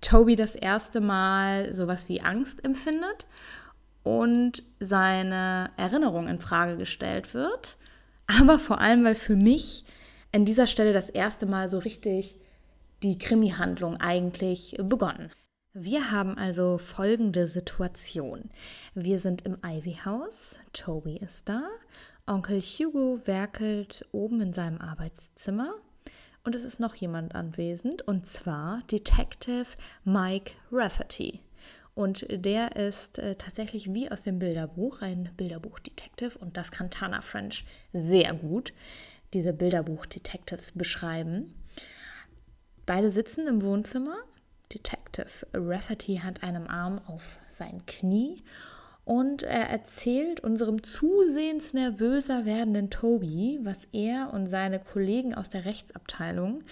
[0.00, 3.26] Toby das erste Mal sowas wie Angst empfindet
[4.02, 7.76] und seine Erinnerung in Frage gestellt wird.
[8.26, 9.84] Aber vor allem, weil für mich
[10.32, 12.38] an dieser Stelle das erste Mal so richtig
[13.02, 15.30] die Krimi-Handlung eigentlich begonnen.
[15.74, 18.50] Wir haben also folgende Situation.
[18.94, 21.62] Wir sind im Ivy-Haus, Toby ist da,
[22.26, 25.74] Onkel Hugo werkelt oben in seinem Arbeitszimmer
[26.44, 29.66] und es ist noch jemand anwesend, und zwar Detective
[30.04, 31.40] Mike Rafferty.
[31.94, 36.38] Und der ist äh, tatsächlich wie aus dem Bilderbuch, ein Bilderbuch-Detective.
[36.38, 38.72] Und das kann Tana French sehr gut,
[39.34, 41.52] diese Bilderbuch-Detectives beschreiben.
[42.86, 44.16] Beide sitzen im Wohnzimmer.
[44.72, 48.42] Detective Rafferty hat einen Arm auf sein Knie
[49.04, 55.64] und er erzählt unserem zusehends nervöser werdenden Toby, was er und seine Kollegen aus der
[55.64, 56.62] Rechtsabteilung,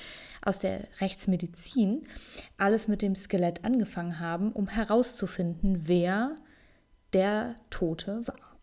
[0.43, 2.05] aus der Rechtsmedizin,
[2.57, 6.37] alles mit dem Skelett angefangen haben, um herauszufinden, wer
[7.12, 8.57] der Tote war.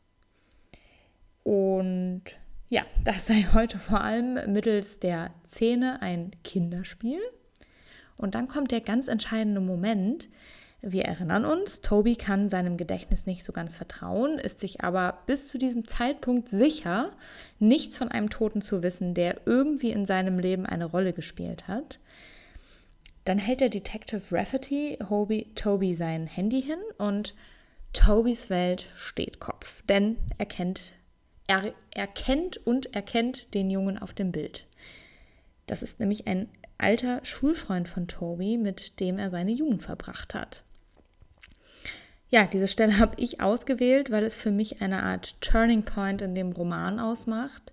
[1.43, 2.23] Und
[2.69, 7.21] ja, das sei heute vor allem mittels der Szene ein Kinderspiel.
[8.17, 10.27] Und dann kommt der ganz entscheidende Moment,
[10.91, 15.49] wir erinnern uns, Toby kann seinem Gedächtnis nicht so ganz vertrauen, ist sich aber bis
[15.49, 17.11] zu diesem Zeitpunkt sicher,
[17.59, 21.99] nichts von einem Toten zu wissen, der irgendwie in seinem Leben eine Rolle gespielt hat.
[23.25, 27.35] Dann hält der Detective Rafferty Toby, Toby sein Handy hin und
[27.91, 30.93] Tobys Welt steht Kopf, denn er kennt,
[31.47, 34.65] er, er kennt und erkennt den Jungen auf dem Bild.
[35.65, 36.47] Das ist nämlich ein
[36.77, 40.63] alter Schulfreund von Toby, mit dem er seine Jugend verbracht hat.
[42.29, 46.35] Ja, diese Stelle habe ich ausgewählt, weil es für mich eine Art Turning Point in
[46.35, 47.71] dem Roman ausmacht.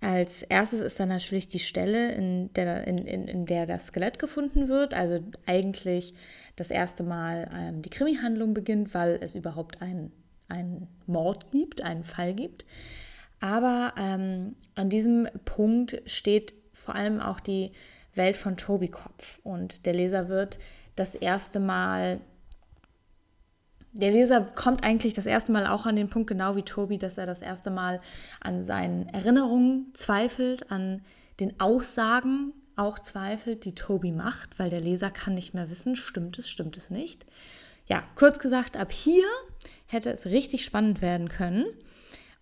[0.00, 4.18] Als erstes ist dann natürlich die Stelle, in der, in, in, in der das Skelett
[4.18, 6.12] gefunden wird, also eigentlich
[6.56, 10.10] das erste Mal ähm, die Krimi-Handlung beginnt, weil es überhaupt einen,
[11.06, 12.66] Mord gibt, einen Fall gibt.
[13.40, 17.70] Aber ähm, an diesem Punkt steht vor allem auch die
[18.14, 20.58] Welt von Tobi Kopf und der Leser wird
[20.96, 22.20] das erste Mal
[23.92, 27.18] der Leser kommt eigentlich das erste Mal auch an den Punkt, genau wie Tobi, dass
[27.18, 28.00] er das erste Mal
[28.40, 31.02] an seinen Erinnerungen zweifelt, an
[31.40, 36.38] den Aussagen auch zweifelt, die Tobi macht, weil der Leser kann nicht mehr wissen, stimmt
[36.38, 37.26] es, stimmt es nicht.
[37.86, 39.26] ja, kurz gesagt, ab hier
[39.86, 41.66] hätte es richtig spannend werden können.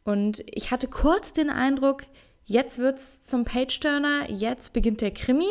[0.05, 2.05] Und ich hatte kurz den Eindruck,
[2.45, 5.51] jetzt wird es zum Page-Turner, jetzt beginnt der Krimi.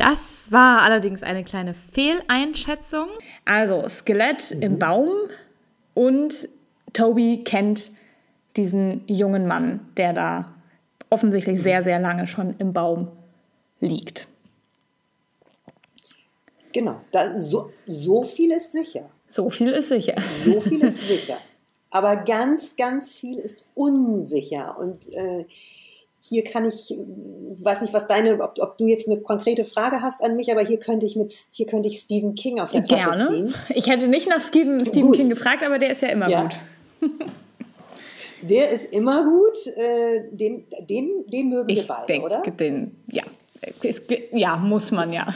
[0.00, 3.08] Das war allerdings eine kleine Fehleinschätzung.
[3.44, 4.62] Also Skelett mhm.
[4.62, 5.10] im Baum
[5.92, 6.48] und
[6.94, 7.90] Toby kennt
[8.56, 10.46] diesen jungen Mann, der da
[11.10, 13.08] offensichtlich sehr, sehr lange schon im Baum
[13.80, 14.26] liegt.
[16.72, 19.10] Genau, da, so, so viel ist sicher.
[19.30, 20.14] So viel ist sicher.
[20.46, 21.36] So viel ist sicher.
[21.90, 24.78] Aber ganz, ganz viel ist unsicher.
[24.78, 25.44] Und äh,
[26.20, 26.96] hier kann ich,
[27.60, 30.64] weiß nicht, was deine, ob, ob, du jetzt eine konkrete Frage hast an mich, aber
[30.64, 33.16] hier könnte ich mit, hier könnte ich Stephen King aus der Gerne.
[33.16, 33.54] Tasche ziehen.
[33.70, 36.42] Ich hätte nicht nach Stephen, Stephen King gefragt, aber der ist ja immer ja.
[36.42, 36.56] gut.
[38.42, 39.66] Der ist immer gut.
[39.76, 42.40] Äh, den, den, den mögen ich wir beide, denk, oder?
[42.40, 43.22] Den, ja.
[44.32, 45.28] ja, muss man ja.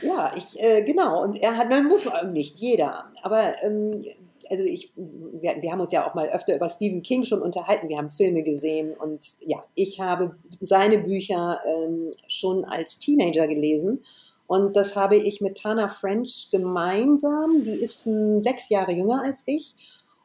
[0.00, 1.22] Ja, ich, äh, genau.
[1.22, 3.06] Und er hat, dann muss man nicht jeder.
[3.22, 4.02] Aber ähm,
[4.50, 7.88] also ich, wir, wir, haben uns ja auch mal öfter über Stephen King schon unterhalten.
[7.88, 14.02] Wir haben Filme gesehen und ja, ich habe seine Bücher ähm, schon als Teenager gelesen.
[14.46, 17.64] Und das habe ich mit Tana French gemeinsam.
[17.64, 19.74] Die ist ein, sechs Jahre jünger als ich.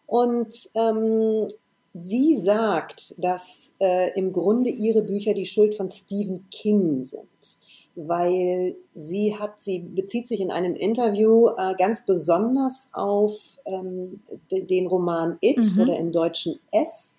[0.05, 1.47] Und ähm,
[1.93, 7.58] sie sagt, dass äh, im Grunde ihre Bücher die Schuld von Stephen King sind
[8.07, 13.33] weil sie hat, sie bezieht sich in einem Interview äh, ganz besonders auf
[13.65, 14.17] ähm,
[14.51, 15.81] de, den Roman It mhm.
[15.81, 17.15] oder im Deutschen S,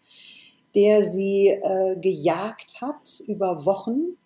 [0.75, 4.17] der sie äh, gejagt hat über Wochen.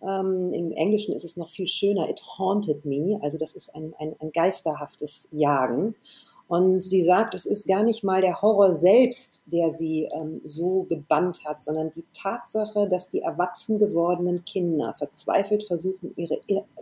[0.00, 3.94] Ähm, Im Englischen ist es noch viel schöner, It Haunted Me, also das ist ein,
[3.98, 5.94] ein, ein geisterhaftes Jagen.
[6.48, 10.86] Und sie sagt, es ist gar nicht mal der Horror selbst, der sie ähm, so
[10.88, 16.38] gebannt hat, sondern die Tatsache, dass die erwachsen gewordenen Kinder verzweifelt versuchen, ihre,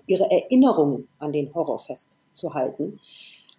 [0.07, 3.01] ihre Erinnerung an den Horror festzuhalten.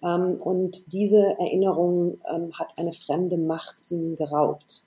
[0.02, 4.84] Ähm, und diese Erinnerung ähm, hat eine fremde Macht ihnen geraubt.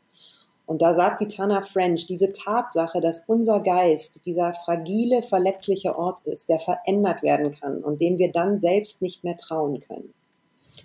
[0.64, 6.26] Und da sagt die Tana French, diese Tatsache, dass unser Geist dieser fragile, verletzliche Ort
[6.26, 10.14] ist, der verändert werden kann und dem wir dann selbst nicht mehr trauen können.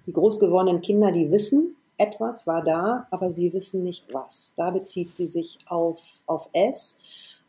[0.06, 4.54] Die großgewordenen Kinder, die wissen, etwas war da, aber sie wissen nicht was.
[4.58, 6.98] Da bezieht sie sich auf, auf es.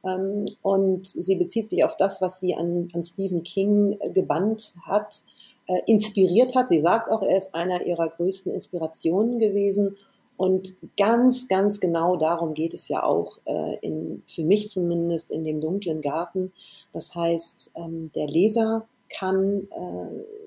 [0.04, 4.72] Ähm, und sie bezieht sich auf das, was sie an, an Stephen King äh, gebannt
[4.84, 5.22] hat,
[5.68, 6.68] äh, inspiriert hat.
[6.68, 9.96] Sie sagt auch, er ist einer ihrer größten Inspirationen gewesen.
[10.36, 15.44] Und ganz, ganz genau darum geht es ja auch, äh, in, für mich zumindest, in
[15.44, 16.52] dem dunklen Garten.
[16.92, 20.45] Das heißt, ähm, der Leser kann äh,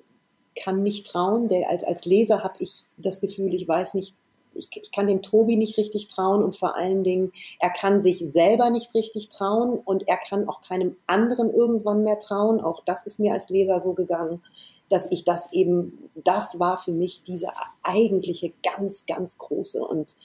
[0.55, 1.47] kann nicht trauen.
[1.49, 4.15] Der, als, als Leser habe ich das Gefühl, ich weiß nicht,
[4.53, 8.19] ich, ich, kann dem Tobi nicht richtig trauen und vor allen Dingen, er kann sich
[8.19, 12.59] selber nicht richtig trauen und er kann auch keinem anderen irgendwann mehr trauen.
[12.59, 14.41] Auch das ist mir als Leser so gegangen,
[14.89, 17.49] dass ich das eben, das war für mich diese
[17.83, 20.15] eigentliche ganz, ganz große und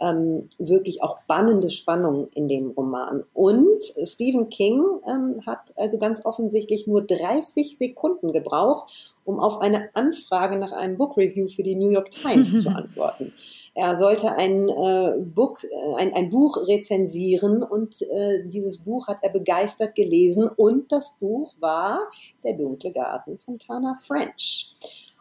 [0.00, 3.24] ähm, wirklich auch bannende Spannung in dem Roman.
[3.32, 9.88] Und Stephen King ähm, hat also ganz offensichtlich nur 30 Sekunden gebraucht, um auf eine
[9.94, 13.32] Anfrage nach einem Book Review für die New York Times zu antworten.
[13.74, 19.18] Er sollte ein, äh, Book, äh, ein, ein Buch rezensieren und äh, dieses Buch hat
[19.22, 22.00] er begeistert gelesen und das Buch war
[22.44, 24.72] Der dunkle Garten von Tana French.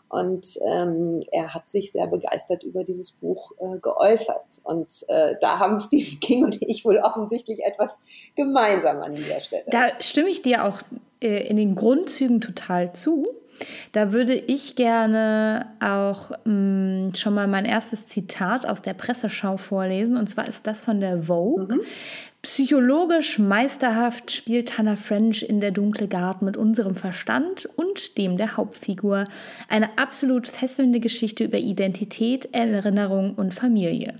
[0.09, 4.61] Und ähm, er hat sich sehr begeistert über dieses Buch äh, geäußert.
[4.63, 7.99] Und äh, da haben Stephen King und ich wohl offensichtlich etwas
[8.35, 9.65] gemeinsam an dieser Stelle.
[9.67, 10.79] Da stimme ich dir auch
[11.21, 13.25] äh, in den Grundzügen total zu.
[13.93, 19.57] Da würde ich gerne auch mh, mm, schon mal mein erstes Zitat aus der Presseschau
[19.57, 20.17] vorlesen.
[20.17, 21.67] Und zwar ist das von der Vogue.
[21.67, 21.81] Mhm.
[22.45, 28.55] Psychologisch meisterhaft spielt Hannah French in Der dunkle Garten mit unserem Verstand und dem der
[28.55, 29.23] Hauptfigur
[29.67, 34.17] eine absolut fesselnde Geschichte über Identität, Erinnerung und Familie.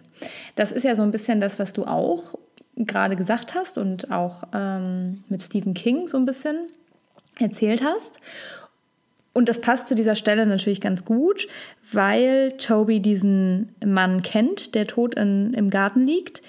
[0.56, 2.34] Das ist ja so ein bisschen das, was du auch
[2.76, 6.70] gerade gesagt hast und auch ähm, mit Stephen King so ein bisschen
[7.38, 8.20] erzählt hast.
[9.34, 11.48] Und das passt zu dieser Stelle natürlich ganz gut,
[11.92, 16.42] weil Toby diesen Mann kennt, der tot in, im Garten liegt.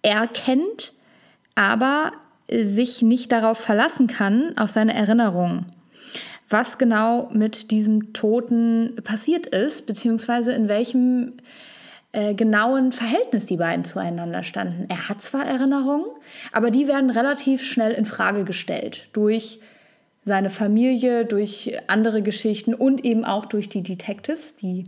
[0.00, 0.93] Er kennt
[1.54, 2.12] aber
[2.50, 5.66] sich nicht darauf verlassen kann, auf seine Erinnerungen.
[6.48, 11.32] Was genau mit diesem Toten passiert ist, beziehungsweise in welchem
[12.12, 14.86] äh, genauen Verhältnis die beiden zueinander standen.
[14.88, 16.06] Er hat zwar Erinnerungen,
[16.52, 19.58] aber die werden relativ schnell in Frage gestellt durch
[20.24, 24.84] seine Familie, durch andere Geschichten und eben auch durch die Detectives, die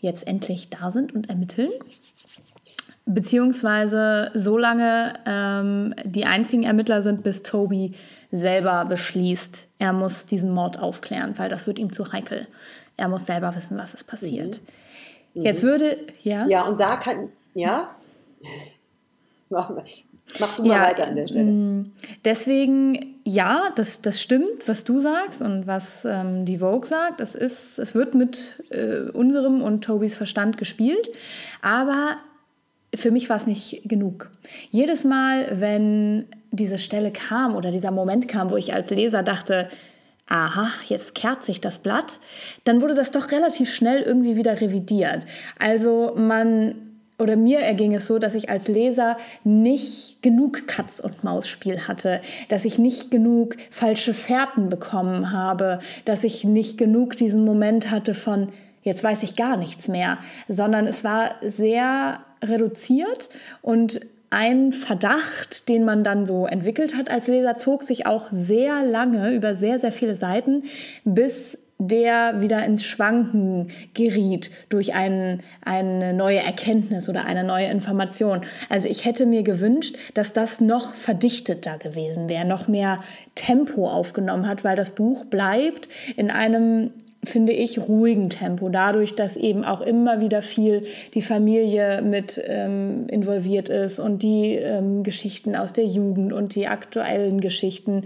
[0.00, 1.70] jetzt endlich da sind und ermitteln
[3.06, 7.92] beziehungsweise so lange ähm, die einzigen Ermittler sind, bis Toby
[8.30, 12.42] selber beschließt, er muss diesen Mord aufklären, weil das wird ihm zu heikel.
[12.96, 14.60] er muss selber wissen, was ist passiert.
[15.34, 15.42] Mhm.
[15.42, 16.46] Jetzt würde, ja.
[16.46, 17.90] Ja, und da kann, ja,
[19.50, 19.70] mach,
[20.40, 21.44] mach du mal weiter an der Stelle.
[21.44, 21.92] mm,
[22.24, 27.20] Deswegen, ja, das, das stimmt, was du sagst und was ähm, die Vogue sagt.
[27.20, 31.08] Es, ist, es wird mit äh, unserem und Tobys Verstand gespielt,
[31.62, 32.16] aber
[32.96, 34.30] für mich war es nicht genug.
[34.70, 39.68] Jedes Mal, wenn diese Stelle kam oder dieser Moment kam, wo ich als Leser dachte,
[40.28, 42.20] aha, jetzt kehrt sich das Blatt,
[42.64, 45.26] dann wurde das doch relativ schnell irgendwie wieder revidiert.
[45.58, 46.76] Also man
[47.18, 52.20] oder mir erging es so, dass ich als Leser nicht genug Katz- und Maus-Spiel hatte,
[52.48, 58.14] dass ich nicht genug falsche Fährten bekommen habe, dass ich nicht genug diesen Moment hatte
[58.14, 58.48] von
[58.84, 60.18] jetzt weiß ich gar nichts mehr,
[60.48, 63.28] sondern es war sehr reduziert
[63.62, 68.82] und ein Verdacht, den man dann so entwickelt hat als Leser, zog sich auch sehr
[68.82, 70.64] lange über sehr, sehr viele Seiten,
[71.04, 78.40] bis der wieder ins Schwanken geriet durch ein, eine neue Erkenntnis oder eine neue Information.
[78.68, 82.96] Also ich hätte mir gewünscht, dass das noch verdichteter gewesen wäre, noch mehr
[83.34, 86.92] Tempo aufgenommen hat, weil das Buch bleibt in einem
[87.26, 88.68] finde ich, ruhigen Tempo.
[88.68, 94.54] Dadurch, dass eben auch immer wieder viel die Familie mit ähm, involviert ist und die
[94.54, 98.04] ähm, Geschichten aus der Jugend und die aktuellen Geschichten.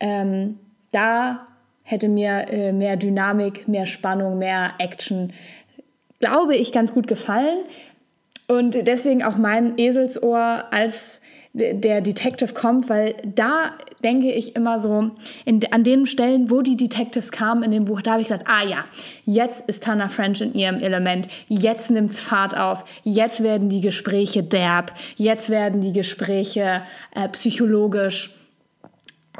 [0.00, 0.58] Ähm,
[0.90, 1.46] da
[1.82, 5.32] hätte mir äh, mehr Dynamik, mehr Spannung, mehr Action,
[6.20, 7.64] glaube ich, ganz gut gefallen.
[8.48, 11.20] Und deswegen auch mein Eselsohr als
[11.58, 15.10] der Detective kommt, weil da denke ich immer so,
[15.44, 18.46] in, an den Stellen, wo die Detectives kamen in dem Buch, da habe ich gedacht,
[18.48, 18.84] ah ja,
[19.24, 23.80] jetzt ist Tana French in ihrem Element, jetzt nimmt es Fahrt auf, jetzt werden die
[23.80, 26.82] Gespräche derb, jetzt werden die Gespräche
[27.14, 28.30] äh, psychologisch.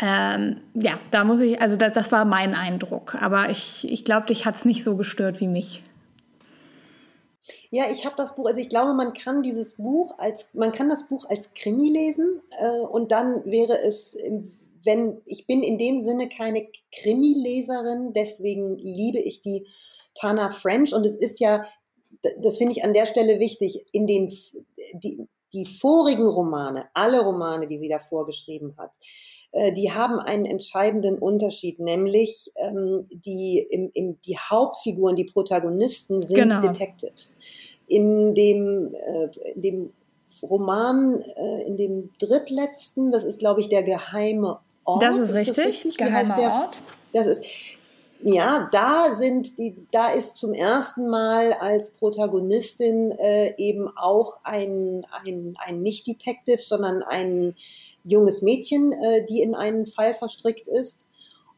[0.00, 4.26] Ähm, ja, da muss ich, also das, das war mein Eindruck, aber ich, ich glaube,
[4.26, 5.82] dich hat es nicht so gestört wie mich.
[7.70, 10.88] Ja, ich habe das Buch, also ich glaube, man kann dieses Buch als, man kann
[10.88, 14.16] das Buch als Krimi lesen äh, und dann wäre es,
[14.84, 19.66] wenn, ich bin in dem Sinne keine Krimi-Leserin, deswegen liebe ich die
[20.14, 21.66] Tana French und es ist ja,
[22.42, 24.32] das finde ich an der Stelle wichtig, in den,
[24.94, 28.92] die, die vorigen Romane, alle Romane, die sie davor geschrieben hat,
[29.52, 36.22] äh, die haben einen entscheidenden Unterschied, nämlich ähm, die, im, im, die Hauptfiguren, die Protagonisten
[36.22, 36.60] sind genau.
[36.60, 37.36] Detectives.
[37.86, 39.92] In dem, äh, in dem
[40.42, 45.02] Roman, äh, in dem drittletzten, das ist, glaube ich, der geheime Ort.
[45.02, 45.98] Das ist, ist richtig, das richtig?
[45.98, 46.52] Wie heißt der?
[46.52, 46.80] Ort.
[47.12, 47.44] Das ist,
[48.22, 55.04] ja, da sind die, da ist zum ersten Mal als Protagonistin äh, eben auch ein,
[55.24, 57.54] ein, ein Nicht-Detective, sondern ein
[58.02, 61.08] junges Mädchen, äh, die in einen Fall verstrickt ist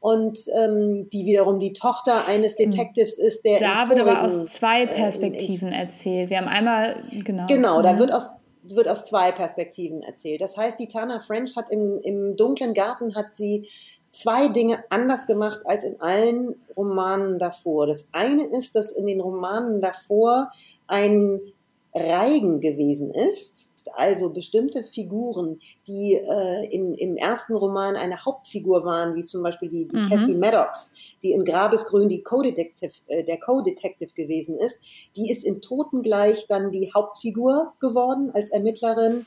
[0.00, 2.70] und ähm, die wiederum die Tochter eines hm.
[2.70, 6.30] Detectives ist, der da wird aber aus zwei Perspektiven äh, in, in, erzählt.
[6.30, 7.98] Wir haben einmal genau genau, da mhm.
[7.98, 8.30] wird aus
[8.62, 10.40] wird aus zwei Perspektiven erzählt.
[10.40, 13.68] Das heißt, die Tana French hat im, im dunklen Garten hat sie
[14.10, 17.86] zwei Dinge anders gemacht als in allen Romanen davor.
[17.86, 20.50] Das eine ist, dass in den Romanen davor
[20.86, 21.40] ein
[21.94, 29.14] Reigen gewesen ist, also bestimmte Figuren, die äh, in, im ersten Roman eine Hauptfigur waren,
[29.14, 30.08] wie zum Beispiel die, die mhm.
[30.08, 30.92] Cassie Maddox,
[31.22, 34.78] die in Grabesgrün die Co-Detective, äh, der Co-Detective gewesen ist,
[35.16, 39.26] die ist in Totengleich dann die Hauptfigur geworden als Ermittlerin.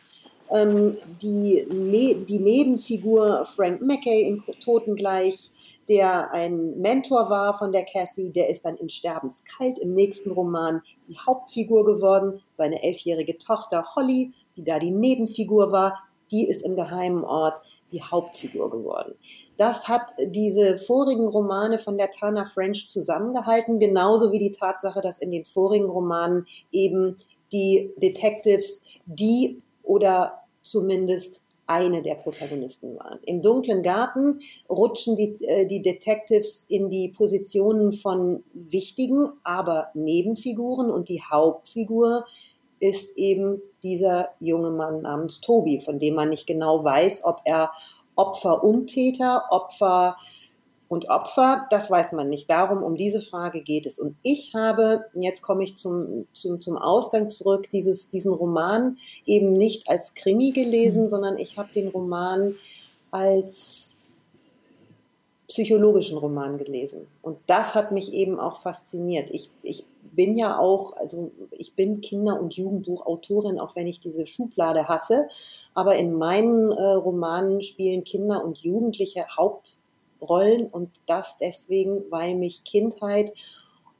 [0.53, 5.51] Ähm, die, ne die Nebenfigur Frank Mackay in Totengleich
[5.89, 10.81] der ein Mentor war von der Cassie, der ist dann in Sterbenskalt im nächsten Roman
[11.09, 12.41] die Hauptfigur geworden.
[12.51, 18.01] Seine elfjährige Tochter Holly die da die Nebenfigur war, die ist im geheimen Ort die
[18.01, 19.13] Hauptfigur geworden.
[19.57, 25.19] Das hat diese vorigen Romane von der Tana French zusammengehalten, genauso wie die Tatsache, dass
[25.19, 27.17] in den vorigen Romanen eben
[27.51, 33.19] die Detectives die oder zumindest eine der Protagonisten waren.
[33.25, 34.39] Im dunklen Garten
[34.69, 42.25] rutschen die, äh, die Detectives in die Positionen von wichtigen, aber Nebenfiguren und die Hauptfigur
[42.79, 47.71] ist eben dieser junge Mann namens Tobi, von dem man nicht genau weiß, ob er
[48.15, 50.17] Opfer und Täter, Opfer
[50.93, 52.49] und Opfer, das weiß man nicht.
[52.49, 53.99] Darum, um diese Frage geht es.
[53.99, 59.53] Und ich habe, jetzt komme ich zum, zum, zum Ausgang zurück, dieses, diesen Roman eben
[59.53, 61.09] nicht als Krimi gelesen, mhm.
[61.09, 62.55] sondern ich habe den Roman
[63.09, 63.97] als
[65.47, 67.07] psychologischen Roman gelesen.
[67.21, 69.29] Und das hat mich eben auch fasziniert.
[69.31, 74.27] Ich, ich bin ja auch, also ich bin Kinder- und Jugendbuchautorin, auch wenn ich diese
[74.27, 75.27] Schublade hasse.
[75.73, 79.25] Aber in meinen äh, Romanen spielen Kinder und Jugendliche
[80.23, 83.33] Hauptrollen und das deswegen, weil mich Kindheit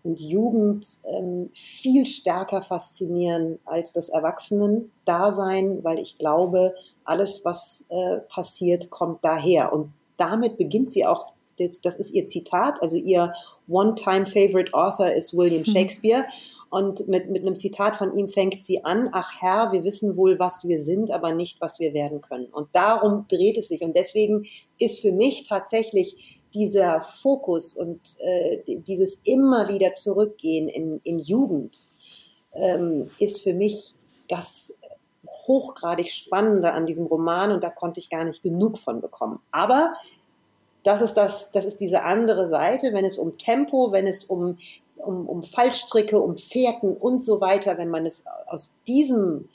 [0.03, 8.19] und Jugend ähm, viel stärker faszinieren als das Erwachsenen-Dasein, weil ich glaube, alles, was äh,
[8.29, 9.71] passiert, kommt daher.
[9.71, 13.31] Und damit beginnt sie auch, das, das ist ihr Zitat, also ihr
[13.67, 15.73] One-Time-Favorite Author ist William mhm.
[16.73, 20.39] Und mit, mit einem Zitat von ihm fängt sie an, ach Herr, wir wissen wohl,
[20.39, 22.47] was wir sind, aber nicht, was wir werden können.
[22.47, 23.83] Und darum dreht es sich.
[23.83, 24.47] Und deswegen
[24.79, 31.77] ist für mich tatsächlich dieser Fokus und äh, dieses immer wieder zurückgehen in, in Jugend
[32.53, 33.93] ähm, ist für mich
[34.27, 34.75] das
[35.45, 39.39] hochgradig Spannende an diesem Roman und da konnte ich gar nicht genug von bekommen.
[39.51, 39.93] Aber
[40.81, 44.57] das ist das, das ist diese andere Seite, wenn es um Tempo, wenn es um,
[44.97, 49.49] um, um Fallstricke, um Fährten und so weiter, wenn man es aus diesem,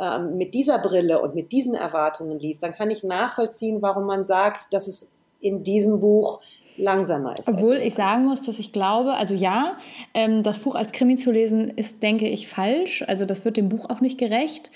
[0.00, 4.24] ähm, mit dieser Brille und mit diesen Erwartungen liest, dann kann ich nachvollziehen, warum man
[4.24, 6.40] sagt, dass es in diesem Buch
[6.76, 7.48] langsamer ist.
[7.48, 9.76] Obwohl ich sagen muss, dass ich glaube, also ja,
[10.12, 13.04] ähm, das Buch als Krimi zu lesen ist, denke ich, falsch.
[13.06, 14.70] Also das wird dem Buch auch nicht gerecht.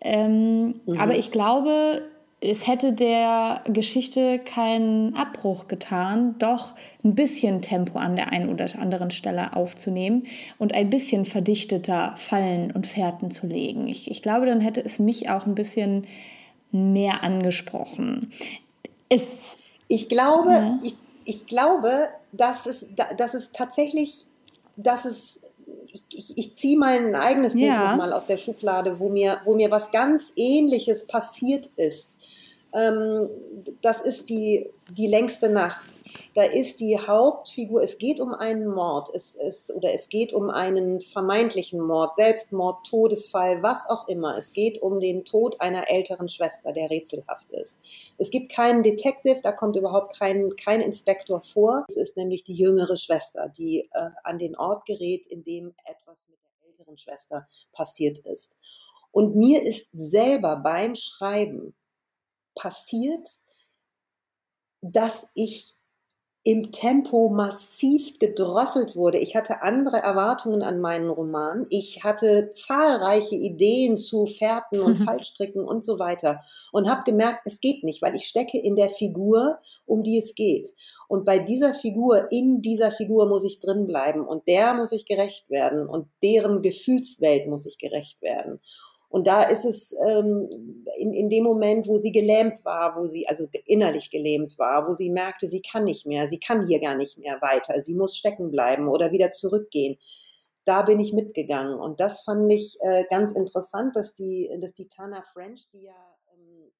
[0.00, 0.98] Ähm, mhm.
[0.98, 2.02] Aber ich glaube,
[2.48, 6.74] es hätte der Geschichte keinen Abbruch getan, doch
[7.04, 10.26] ein bisschen Tempo an der einen oder anderen Stelle aufzunehmen
[10.58, 13.88] und ein bisschen verdichteter Fallen und Fährten zu legen.
[13.88, 16.06] Ich, ich glaube, dann hätte es mich auch ein bisschen
[16.72, 18.30] mehr angesprochen.
[19.08, 19.56] Es
[19.88, 20.78] ich glaube, ja.
[20.82, 20.94] ich,
[21.24, 22.86] ich glaube, dass es,
[23.16, 24.26] dass es tatsächlich,
[24.76, 25.46] dass es,
[25.92, 27.90] ich, ich, ich ziehe mal ein eigenes Buch ja.
[27.90, 32.18] nochmal aus der Schublade, wo mir, wo mir was ganz Ähnliches passiert ist.
[32.76, 33.30] Ähm,
[33.80, 36.02] das ist die, die längste Nacht.
[36.34, 40.50] Da ist die Hauptfigur, es geht um einen Mord, es ist, oder es geht um
[40.50, 44.36] einen vermeintlichen Mord, Selbstmord, Todesfall, was auch immer.
[44.36, 47.78] Es geht um den Tod einer älteren Schwester, der rätselhaft ist.
[48.18, 51.86] Es gibt keinen Detective, da kommt überhaupt kein, kein Inspektor vor.
[51.88, 56.18] Es ist nämlich die jüngere Schwester, die äh, an den Ort gerät, in dem etwas
[56.28, 58.58] mit der älteren Schwester passiert ist.
[59.10, 61.74] Und mir ist selber beim Schreiben
[62.56, 63.28] passiert,
[64.82, 65.76] dass ich
[66.46, 69.18] im Tempo massivst gedrosselt wurde.
[69.18, 71.66] Ich hatte andere Erwartungen an meinen Roman.
[71.70, 75.04] Ich hatte zahlreiche Ideen zu Fährten und mhm.
[75.04, 78.90] Fallstricken und so weiter und habe gemerkt, es geht nicht, weil ich stecke in der
[78.90, 80.68] Figur, um die es geht.
[81.08, 85.04] Und bei dieser Figur, in dieser Figur muss ich drin bleiben und der muss ich
[85.04, 88.60] gerecht werden und deren Gefühlswelt muss ich gerecht werden.
[89.08, 90.46] Und da ist es ähm,
[90.98, 94.94] in, in dem Moment, wo sie gelähmt war, wo sie also innerlich gelähmt war, wo
[94.94, 98.16] sie merkte, sie kann nicht mehr, sie kann hier gar nicht mehr weiter, sie muss
[98.16, 99.96] stecken bleiben oder wieder zurückgehen.
[100.64, 101.78] Da bin ich mitgegangen.
[101.78, 106.16] Und das fand ich äh, ganz interessant, dass die, dass die Tana French, die ja,
[106.34, 106.72] ähm,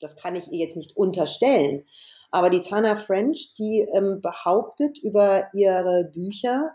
[0.00, 1.84] das kann ich ihr jetzt nicht unterstellen,
[2.30, 6.72] aber die Tana French, die ähm, behauptet über ihre Bücher,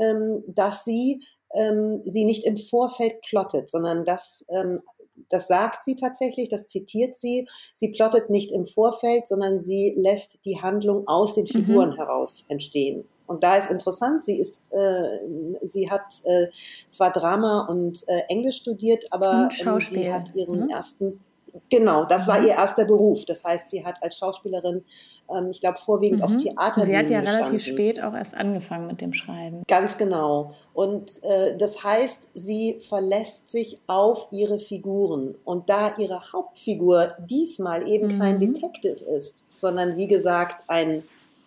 [0.00, 1.20] ähm, dass sie
[1.56, 4.80] ähm, sie nicht im Vorfeld plottet, sondern das, ähm,
[5.28, 7.48] das sagt sie tatsächlich, das zitiert sie.
[7.74, 11.96] Sie plottet nicht im Vorfeld, sondern sie lässt die Handlung aus den Figuren mhm.
[11.96, 13.04] heraus entstehen.
[13.26, 15.18] Und da ist interessant, sie ist, äh,
[15.62, 16.46] sie hat äh,
[16.90, 20.70] zwar Drama und äh, Englisch studiert, aber ähm, sie hat ihren mhm.
[20.70, 21.20] ersten
[21.70, 22.46] Genau, das war mhm.
[22.46, 23.24] ihr erster Beruf.
[23.24, 24.84] Das heißt, sie hat als Schauspielerin,
[25.34, 26.24] ähm, ich glaube, vorwiegend mhm.
[26.24, 26.86] auf Theater.
[26.86, 27.44] Sie hat ja gestanden.
[27.44, 29.62] relativ spät auch erst angefangen mit dem Schreiben.
[29.66, 30.52] Ganz genau.
[30.74, 35.34] Und äh, das heißt, sie verlässt sich auf ihre Figuren.
[35.44, 38.18] Und da ihre Hauptfigur diesmal eben mhm.
[38.18, 41.02] kein Detective ist, sondern wie gesagt ein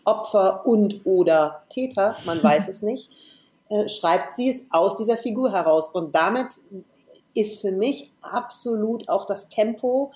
[0.05, 3.11] Opfer und oder Täter, man weiß es nicht,
[3.69, 5.89] äh, schreibt sie es aus dieser Figur heraus.
[5.89, 6.47] Und damit
[7.33, 10.11] ist für mich absolut auch das Tempo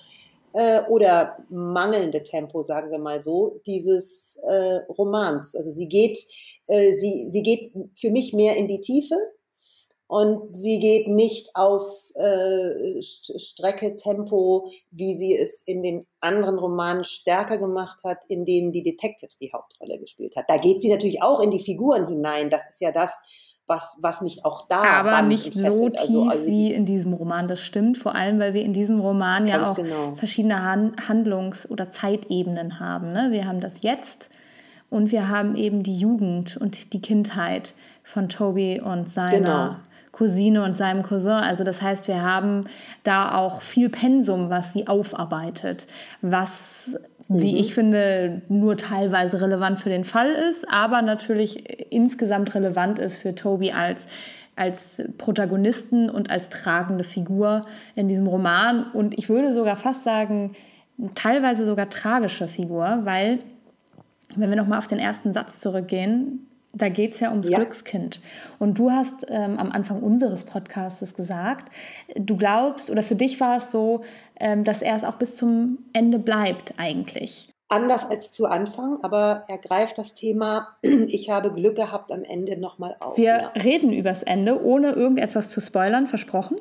[0.54, 5.54] äh, oder mangelnde Tempo, sagen wir mal so, dieses äh, Romans.
[5.54, 6.18] Also sie geht,
[6.68, 9.16] äh, sie, sie geht für mich mehr in die Tiefe
[10.06, 11.82] und sie geht nicht auf
[12.14, 18.70] äh, Strecke, Tempo, wie sie es in den anderen Romanen stärker gemacht hat, in denen
[18.70, 20.44] die Detectives die Hauptrolle gespielt hat.
[20.48, 22.50] Da geht sie natürlich auch in die Figuren hinein.
[22.50, 23.18] Das ist ja das,
[23.66, 24.82] was, was mich auch da.
[24.82, 27.96] Aber nicht so tief also, also wie in diesem Roman, das stimmt.
[27.98, 30.14] Vor allem, weil wir in diesem Roman ja auch genau.
[30.16, 33.08] verschiedene Han Handlungs- oder Zeitebenen haben.
[33.08, 33.28] Ne?
[33.30, 34.28] Wir haben das Jetzt
[34.90, 39.30] und wir haben eben die Jugend und die Kindheit von Toby und seiner.
[39.30, 39.76] Genau.
[40.12, 41.32] Cousine und seinem Cousin.
[41.32, 42.68] Also das heißt, wir haben
[43.02, 45.88] da auch viel Pensum, was sie aufarbeitet,
[46.22, 46.96] was
[47.28, 47.58] wie mhm.
[47.58, 53.34] ich finde, nur teilweise relevant für den Fall ist, aber natürlich insgesamt relevant ist für
[53.34, 54.06] Toby als,
[54.56, 57.62] als Protagonisten und als tragende Figur
[57.94, 58.90] in diesem Roman.
[58.92, 60.54] Und ich würde sogar fast sagen,
[61.14, 63.38] teilweise sogar tragische Figur, weil,
[64.36, 67.58] wenn wir nochmal auf den ersten Satz zurückgehen, da geht es ja ums Ja.
[67.58, 68.20] Glückskind.
[68.58, 71.70] Und du hast ähm, am Anfang unseres Podcasts gesagt,
[72.16, 74.02] du glaubst, oder für dich war es so,
[74.40, 77.50] ähm, dass er es auch bis zum Ende bleibt eigentlich.
[77.68, 82.60] Anders als zu Anfang, aber er greift das Thema, ich habe Glück gehabt am Ende
[82.60, 83.16] nochmal auf.
[83.16, 83.48] Wir ja.
[83.62, 86.58] reden übers Ende, ohne irgendetwas zu spoilern, versprochen.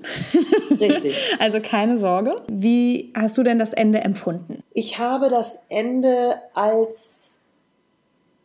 [0.72, 1.16] Richtig.
[1.40, 2.36] also keine Sorge.
[2.50, 4.64] Wie hast du denn das Ende empfunden?
[4.74, 7.33] Ich habe das Ende als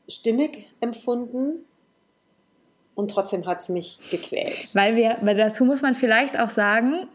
[0.09, 1.65] stimmig empfunden
[2.95, 4.75] und trotzdem hat es mich gequält.
[4.75, 7.07] Weil wir, weil dazu muss man vielleicht auch sagen,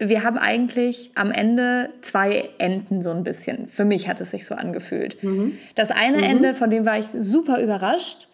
[0.00, 3.68] wir haben eigentlich am Ende zwei Enden so ein bisschen.
[3.68, 5.16] Für mich hat es sich so angefühlt.
[5.74, 8.28] Das eine Ende, von dem war ich super überrascht.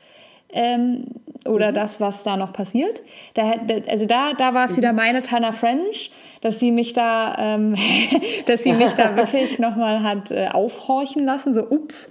[0.57, 1.07] Ähm,
[1.47, 3.03] oder das, was da noch passiert.
[3.35, 6.13] Da, da- also da, da war es wieder meine Tana French,
[6.43, 7.75] dass sie mich da, ähm,
[8.47, 12.09] dass sie mich da wirklich nochmal hat äh, aufhorchen lassen, so ups.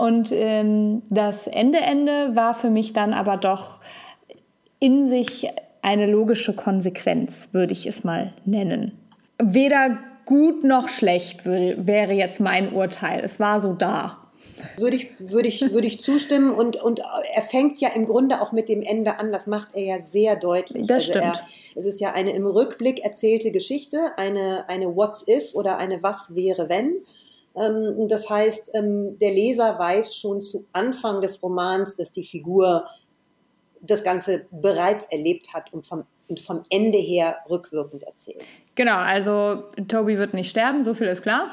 [0.00, 3.80] Und ähm, das Ende Ende war für mich dann aber doch
[4.78, 5.46] in sich
[5.82, 8.92] eine logische Konsequenz, würde ich es mal nennen.
[9.38, 13.20] Weder gut noch schlecht würde, wäre jetzt mein Urteil.
[13.22, 14.16] Es war so da.
[14.78, 17.02] Würde ich, würde ich, würde ich zustimmen und, und
[17.34, 20.36] er fängt ja im Grunde auch mit dem Ende an, das macht er ja sehr
[20.36, 20.86] deutlich.
[20.86, 21.48] Das also er, stimmt.
[21.74, 26.34] es ist ja eine im Rückblick erzählte Geschichte, eine, eine What's if oder eine Was
[26.34, 26.94] wäre wenn.
[27.56, 32.86] Ähm, das heißt, ähm, der Leser weiß schon zu Anfang des Romans, dass die Figur
[33.82, 38.42] das Ganze bereits erlebt hat und vom, und vom Ende her rückwirkend erzählt.
[38.74, 41.50] Genau, also Toby wird nicht sterben, so viel ist klar.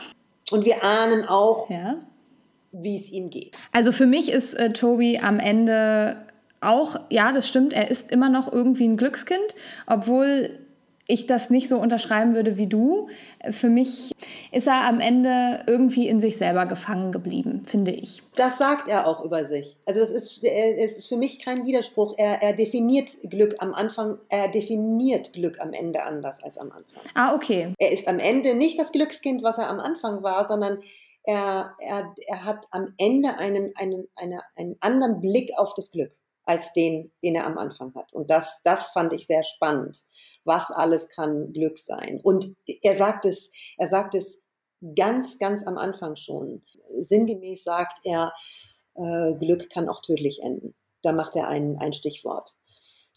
[0.52, 1.96] Und wir ahnen auch, Ja.
[2.72, 3.56] wie es ihm geht.
[3.72, 6.18] Also für mich ist äh, Toby am Ende
[6.62, 9.56] auch, ja, das stimmt, er ist immer noch irgendwie ein Glückskind,
[9.88, 10.60] obwohl
[11.08, 13.10] ich das nicht so unterschreiben würde wie du.
[13.52, 14.12] Für mich
[14.52, 18.22] ist er am Ende irgendwie in sich selber gefangen geblieben, finde ich.
[18.36, 19.78] Das sagt er auch über sich.
[19.86, 22.16] Also es ist, ist für mich kein Widerspruch.
[22.18, 27.02] Er, er definiert Glück am Anfang, er definiert Glück am Ende anders als am Anfang.
[27.14, 27.74] Ah, okay.
[27.78, 30.80] Er ist am Ende nicht das Glückskind, was er am Anfang war, sondern
[31.24, 36.12] er, er, er hat am Ende einen, einen, eine, einen anderen Blick auf das Glück
[36.48, 38.14] als den, den er am Anfang hat.
[38.14, 39.98] Und das, das fand ich sehr spannend.
[40.46, 42.22] Was alles kann Glück sein?
[42.24, 44.46] Und er sagt es, er sagt es
[44.96, 46.64] ganz, ganz am Anfang schon.
[46.96, 48.32] Sinngemäß sagt er,
[48.96, 50.74] äh, Glück kann auch tödlich enden.
[51.04, 52.56] Da macht er ein, ein Stichwort.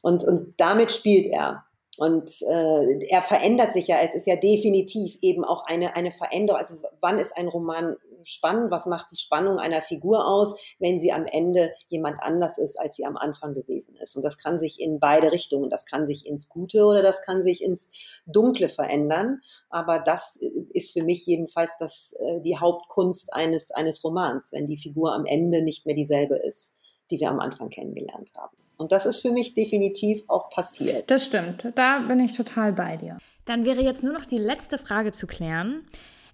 [0.03, 1.65] Und, und damit spielt er.
[2.01, 3.99] Und äh, er verändert sich ja.
[4.01, 6.59] Es ist ja definitiv eben auch eine, eine Veränderung.
[6.59, 8.71] Also wann ist ein Roman spannend?
[8.71, 12.97] Was macht die Spannung einer Figur aus, wenn sie am Ende jemand anders ist, als
[12.97, 14.17] sie am Anfang gewesen ist?
[14.17, 15.69] Und das kann sich in beide Richtungen.
[15.69, 17.93] Das kann sich ins Gute oder das kann sich ins
[18.25, 19.43] Dunkle verändern.
[19.69, 24.79] Aber das ist für mich jedenfalls das, äh, die Hauptkunst eines, eines Romans, wenn die
[24.79, 26.77] Figur am Ende nicht mehr dieselbe ist,
[27.11, 28.57] die wir am Anfang kennengelernt haben.
[28.81, 31.11] Und das ist für mich definitiv auch passiert.
[31.11, 31.67] Das stimmt.
[31.75, 33.19] Da bin ich total bei dir.
[33.45, 35.83] Dann wäre jetzt nur noch die letzte Frage zu klären.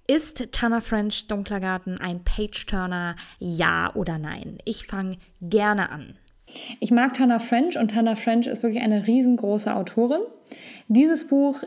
[0.07, 3.17] Ist Tana French Dunkler Garten ein Page-Turner?
[3.41, 4.59] Ja oder nein?
[4.65, 6.17] Ich fange gerne an.
[6.79, 10.21] Ich mag Tana French und Tana French ist wirklich eine riesengroße Autorin.
[10.87, 11.65] Dieses Buch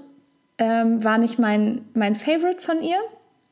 [0.58, 3.00] ähm, war nicht mein, mein Favorite von ihr.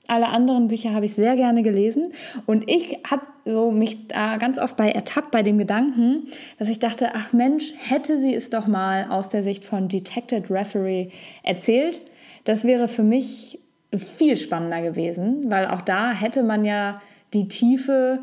[0.08, 2.14] Alle anderen Bücher habe ich sehr gerne gelesen.
[2.46, 6.28] Und ich habe so mich da ganz oft bei ertappt bei dem Gedanken,
[6.60, 10.50] dass ich dachte, ach Mensch, hätte sie es doch mal aus der Sicht von Detected
[10.50, 11.10] Referee
[11.44, 12.02] erzählt.
[12.44, 13.60] Das wäre für mich
[13.96, 16.96] viel spannender gewesen, weil auch da hätte man ja
[17.34, 18.20] die Tiefe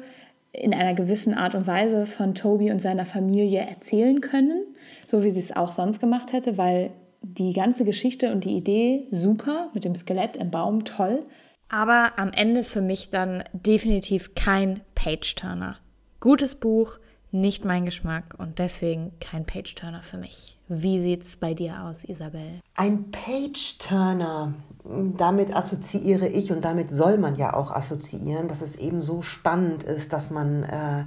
[0.53, 4.63] in einer gewissen Art und Weise von Toby und seiner Familie erzählen können,
[5.07, 6.91] so wie sie es auch sonst gemacht hätte, weil
[7.23, 11.21] die ganze Geschichte und die Idee super mit dem Skelett im Baum toll.
[11.69, 15.79] Aber am Ende für mich dann definitiv kein Page-Turner.
[16.21, 16.99] Gutes Buch,
[17.35, 20.57] nicht mein Geschmack und deswegen kein Page-Turner für mich.
[20.69, 22.61] Wie sieht's bei dir aus, Isabel?
[22.77, 24.55] Ein Page-Turner,
[24.85, 29.83] damit assoziiere ich und damit soll man ja auch assoziieren, dass es eben so spannend
[29.83, 31.07] ist, dass man äh,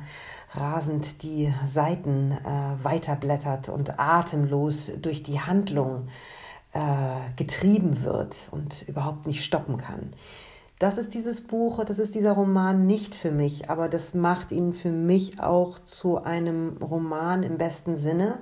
[0.52, 6.10] rasend die Seiten äh, weiterblättert und atemlos durch die Handlung
[6.74, 6.80] äh,
[7.38, 10.14] getrieben wird und überhaupt nicht stoppen kann.
[10.80, 14.74] Das ist dieses Buch, das ist dieser Roman nicht für mich, aber das macht ihn
[14.74, 18.38] für mich auch zu einem Roman im besten Sinne,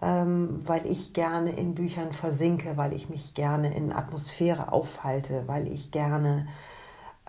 [0.00, 5.66] ähm, weil ich gerne in Büchern versinke, weil ich mich gerne in Atmosphäre aufhalte, weil
[5.66, 6.48] ich gerne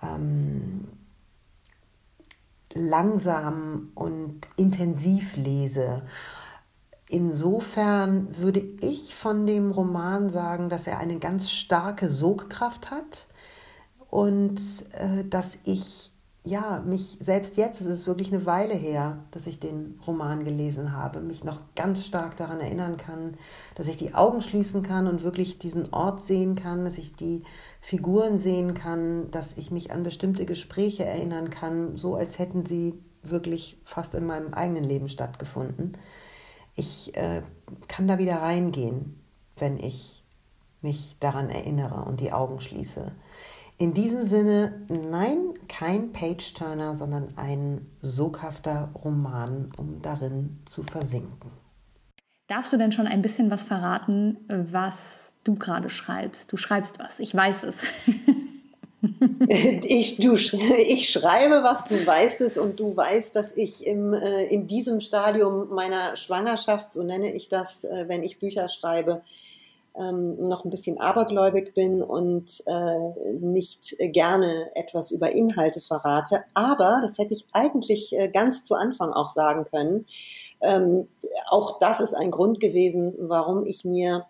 [0.02, 0.88] ähm,
[2.74, 6.04] langsam und intensiv lese.
[7.10, 13.28] Insofern würde ich von dem Roman sagen, dass er eine ganz starke Sogkraft hat
[14.10, 14.60] und
[14.93, 16.12] äh, dass ich
[16.47, 20.93] ja, mich selbst jetzt, es ist wirklich eine Weile her, dass ich den Roman gelesen
[20.93, 23.36] habe, mich noch ganz stark daran erinnern kann,
[23.76, 27.43] dass ich die Augen schließen kann und wirklich diesen Ort sehen kann, dass ich die
[27.82, 32.97] Figuren sehen kann, dass ich mich an bestimmte Gespräche erinnern kann, so als hätten sie
[33.24, 35.97] wirklich fast in meinem eigenen Leben stattgefunden.
[36.76, 37.41] Ich äh,
[37.88, 39.20] kann da wieder reingehen,
[39.58, 40.24] wenn ich
[40.82, 43.12] mich daran erinnere und die Augen schließe.
[43.80, 51.51] In diesem Sinne, nein, kein Page-Turner, sondern ein soghafter Roman, um darin zu versinken.
[52.47, 56.51] Darfst du denn schon ein bisschen was verraten, was du gerade schreibst?
[56.51, 57.82] Du schreibst was, ich weiß es.
[59.47, 64.45] ich, du, ich schreibe was, du weißt es und du weißt, dass ich im, äh,
[64.45, 69.21] in diesem Stadium meiner Schwangerschaft, so nenne ich das, äh, wenn ich Bücher schreibe,
[70.00, 76.43] ähm, noch ein bisschen abergläubig bin und äh, nicht gerne etwas über Inhalte verrate.
[76.54, 80.06] Aber, das hätte ich eigentlich äh, ganz zu Anfang auch sagen können,
[80.62, 81.08] ähm,
[81.50, 84.26] auch das ist ein Grund gewesen, warum ich mir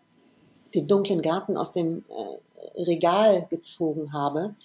[0.74, 4.56] den dunklen Garten aus dem äh, Regal gezogen habe.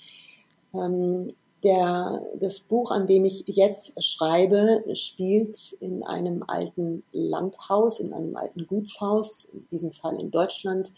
[0.75, 1.29] Ähm,
[1.65, 8.37] der, das Buch, an dem ich jetzt schreibe, spielt in einem alten Landhaus, in einem
[8.37, 10.93] alten Gutshaus, in diesem Fall in Deutschland.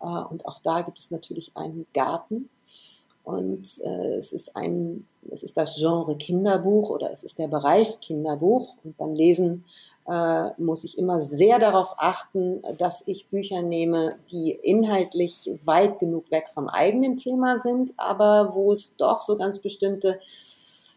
[0.00, 2.48] Äh, und auch da gibt es natürlich einen Garten.
[3.24, 8.00] Und äh, es ist ein, es ist das Genre Kinderbuch oder es ist der Bereich
[8.00, 8.76] Kinderbuch.
[8.84, 9.64] Und beim Lesen
[10.06, 16.30] äh, muss ich immer sehr darauf achten, dass ich Bücher nehme, die inhaltlich weit genug
[16.30, 20.20] weg vom eigenen Thema sind, aber wo es doch so ganz bestimmte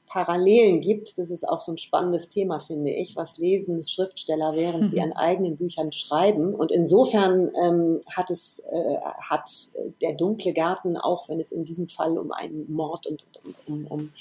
[0.07, 1.17] Parallelen gibt.
[1.17, 3.15] Das ist auch so ein spannendes Thema, finde ich.
[3.15, 4.87] Was lesen Schriftsteller, während mhm.
[4.87, 6.55] sie an eigenen Büchern schreiben?
[6.55, 9.49] Und insofern ähm, hat es, äh, hat
[10.01, 13.87] der dunkle Garten, auch wenn es in diesem Fall um einen Mord und um, um,
[13.87, 14.13] um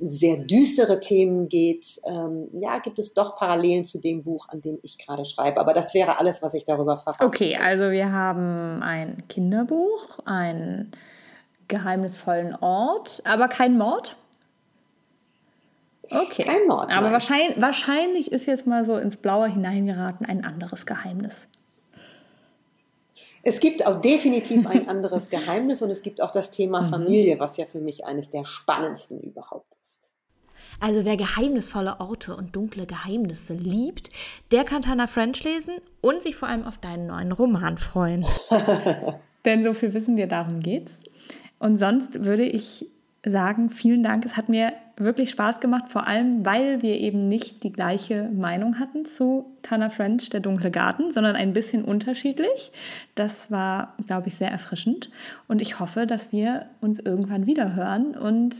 [0.00, 4.78] sehr düstere Themen geht, ähm, ja, gibt es doch Parallelen zu dem Buch, an dem
[4.82, 5.60] ich gerade schreibe.
[5.60, 7.24] Aber das wäre alles, was ich darüber verrate.
[7.24, 10.92] Okay, also wir haben ein Kinderbuch, einen
[11.68, 14.16] geheimnisvollen Ort, aber kein Mord.
[16.10, 16.44] Okay.
[16.44, 16.90] Kein Mord.
[16.90, 21.48] Aber wahrscheinlich, wahrscheinlich ist jetzt mal so ins Blaue hineingeraten ein anderes Geheimnis.
[23.42, 26.88] Es gibt auch definitiv ein anderes Geheimnis und es gibt auch das Thema mhm.
[26.88, 30.12] Familie, was ja für mich eines der spannendsten überhaupt ist.
[30.80, 34.10] Also wer geheimnisvolle Orte und dunkle Geheimnisse liebt,
[34.52, 38.24] der kann Tana French lesen und sich vor allem auf deinen neuen Roman freuen.
[39.44, 41.00] Denn so viel wissen wir, darum geht's.
[41.58, 42.86] Und sonst würde ich
[43.24, 44.24] sagen, vielen Dank.
[44.24, 48.78] Es hat mir wirklich Spaß gemacht, vor allem weil wir eben nicht die gleiche Meinung
[48.78, 52.72] hatten zu Tana French, der dunkle Garten, sondern ein bisschen unterschiedlich.
[53.14, 55.10] Das war, glaube ich, sehr erfrischend.
[55.46, 58.54] Und ich hoffe, dass wir uns irgendwann wieder hören und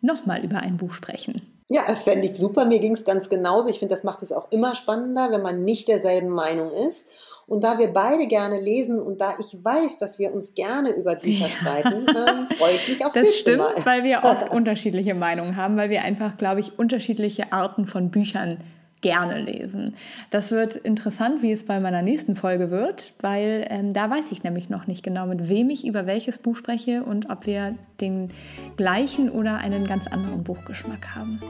[0.00, 1.42] nochmal über ein Buch sprechen.
[1.70, 2.64] Ja, das fände ich super.
[2.64, 3.68] Mir ging es ganz genauso.
[3.68, 7.10] Ich finde, das macht es auch immer spannender, wenn man nicht derselben Meinung ist.
[7.48, 11.14] Und da wir beide gerne lesen und da ich weiß, dass wir uns gerne über
[11.14, 13.86] Bücher streiten, ähm, freue ich mich aufs das nächste stimmt, Mal.
[13.86, 18.58] weil wir oft unterschiedliche Meinungen haben, weil wir einfach, glaube ich, unterschiedliche Arten von Büchern
[19.00, 19.94] gerne lesen.
[20.30, 24.42] Das wird interessant, wie es bei meiner nächsten Folge wird, weil ähm, da weiß ich
[24.42, 28.30] nämlich noch nicht genau, mit wem ich über welches Buch spreche und ob wir den
[28.76, 31.40] gleichen oder einen ganz anderen Buchgeschmack haben.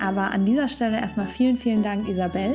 [0.00, 2.54] Aber an dieser Stelle erstmal vielen, vielen Dank, Isabel.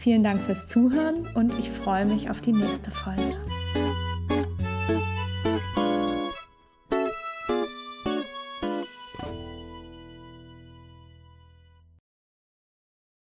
[0.00, 3.36] Vielen Dank fürs Zuhören und ich freue mich auf die nächste Folge.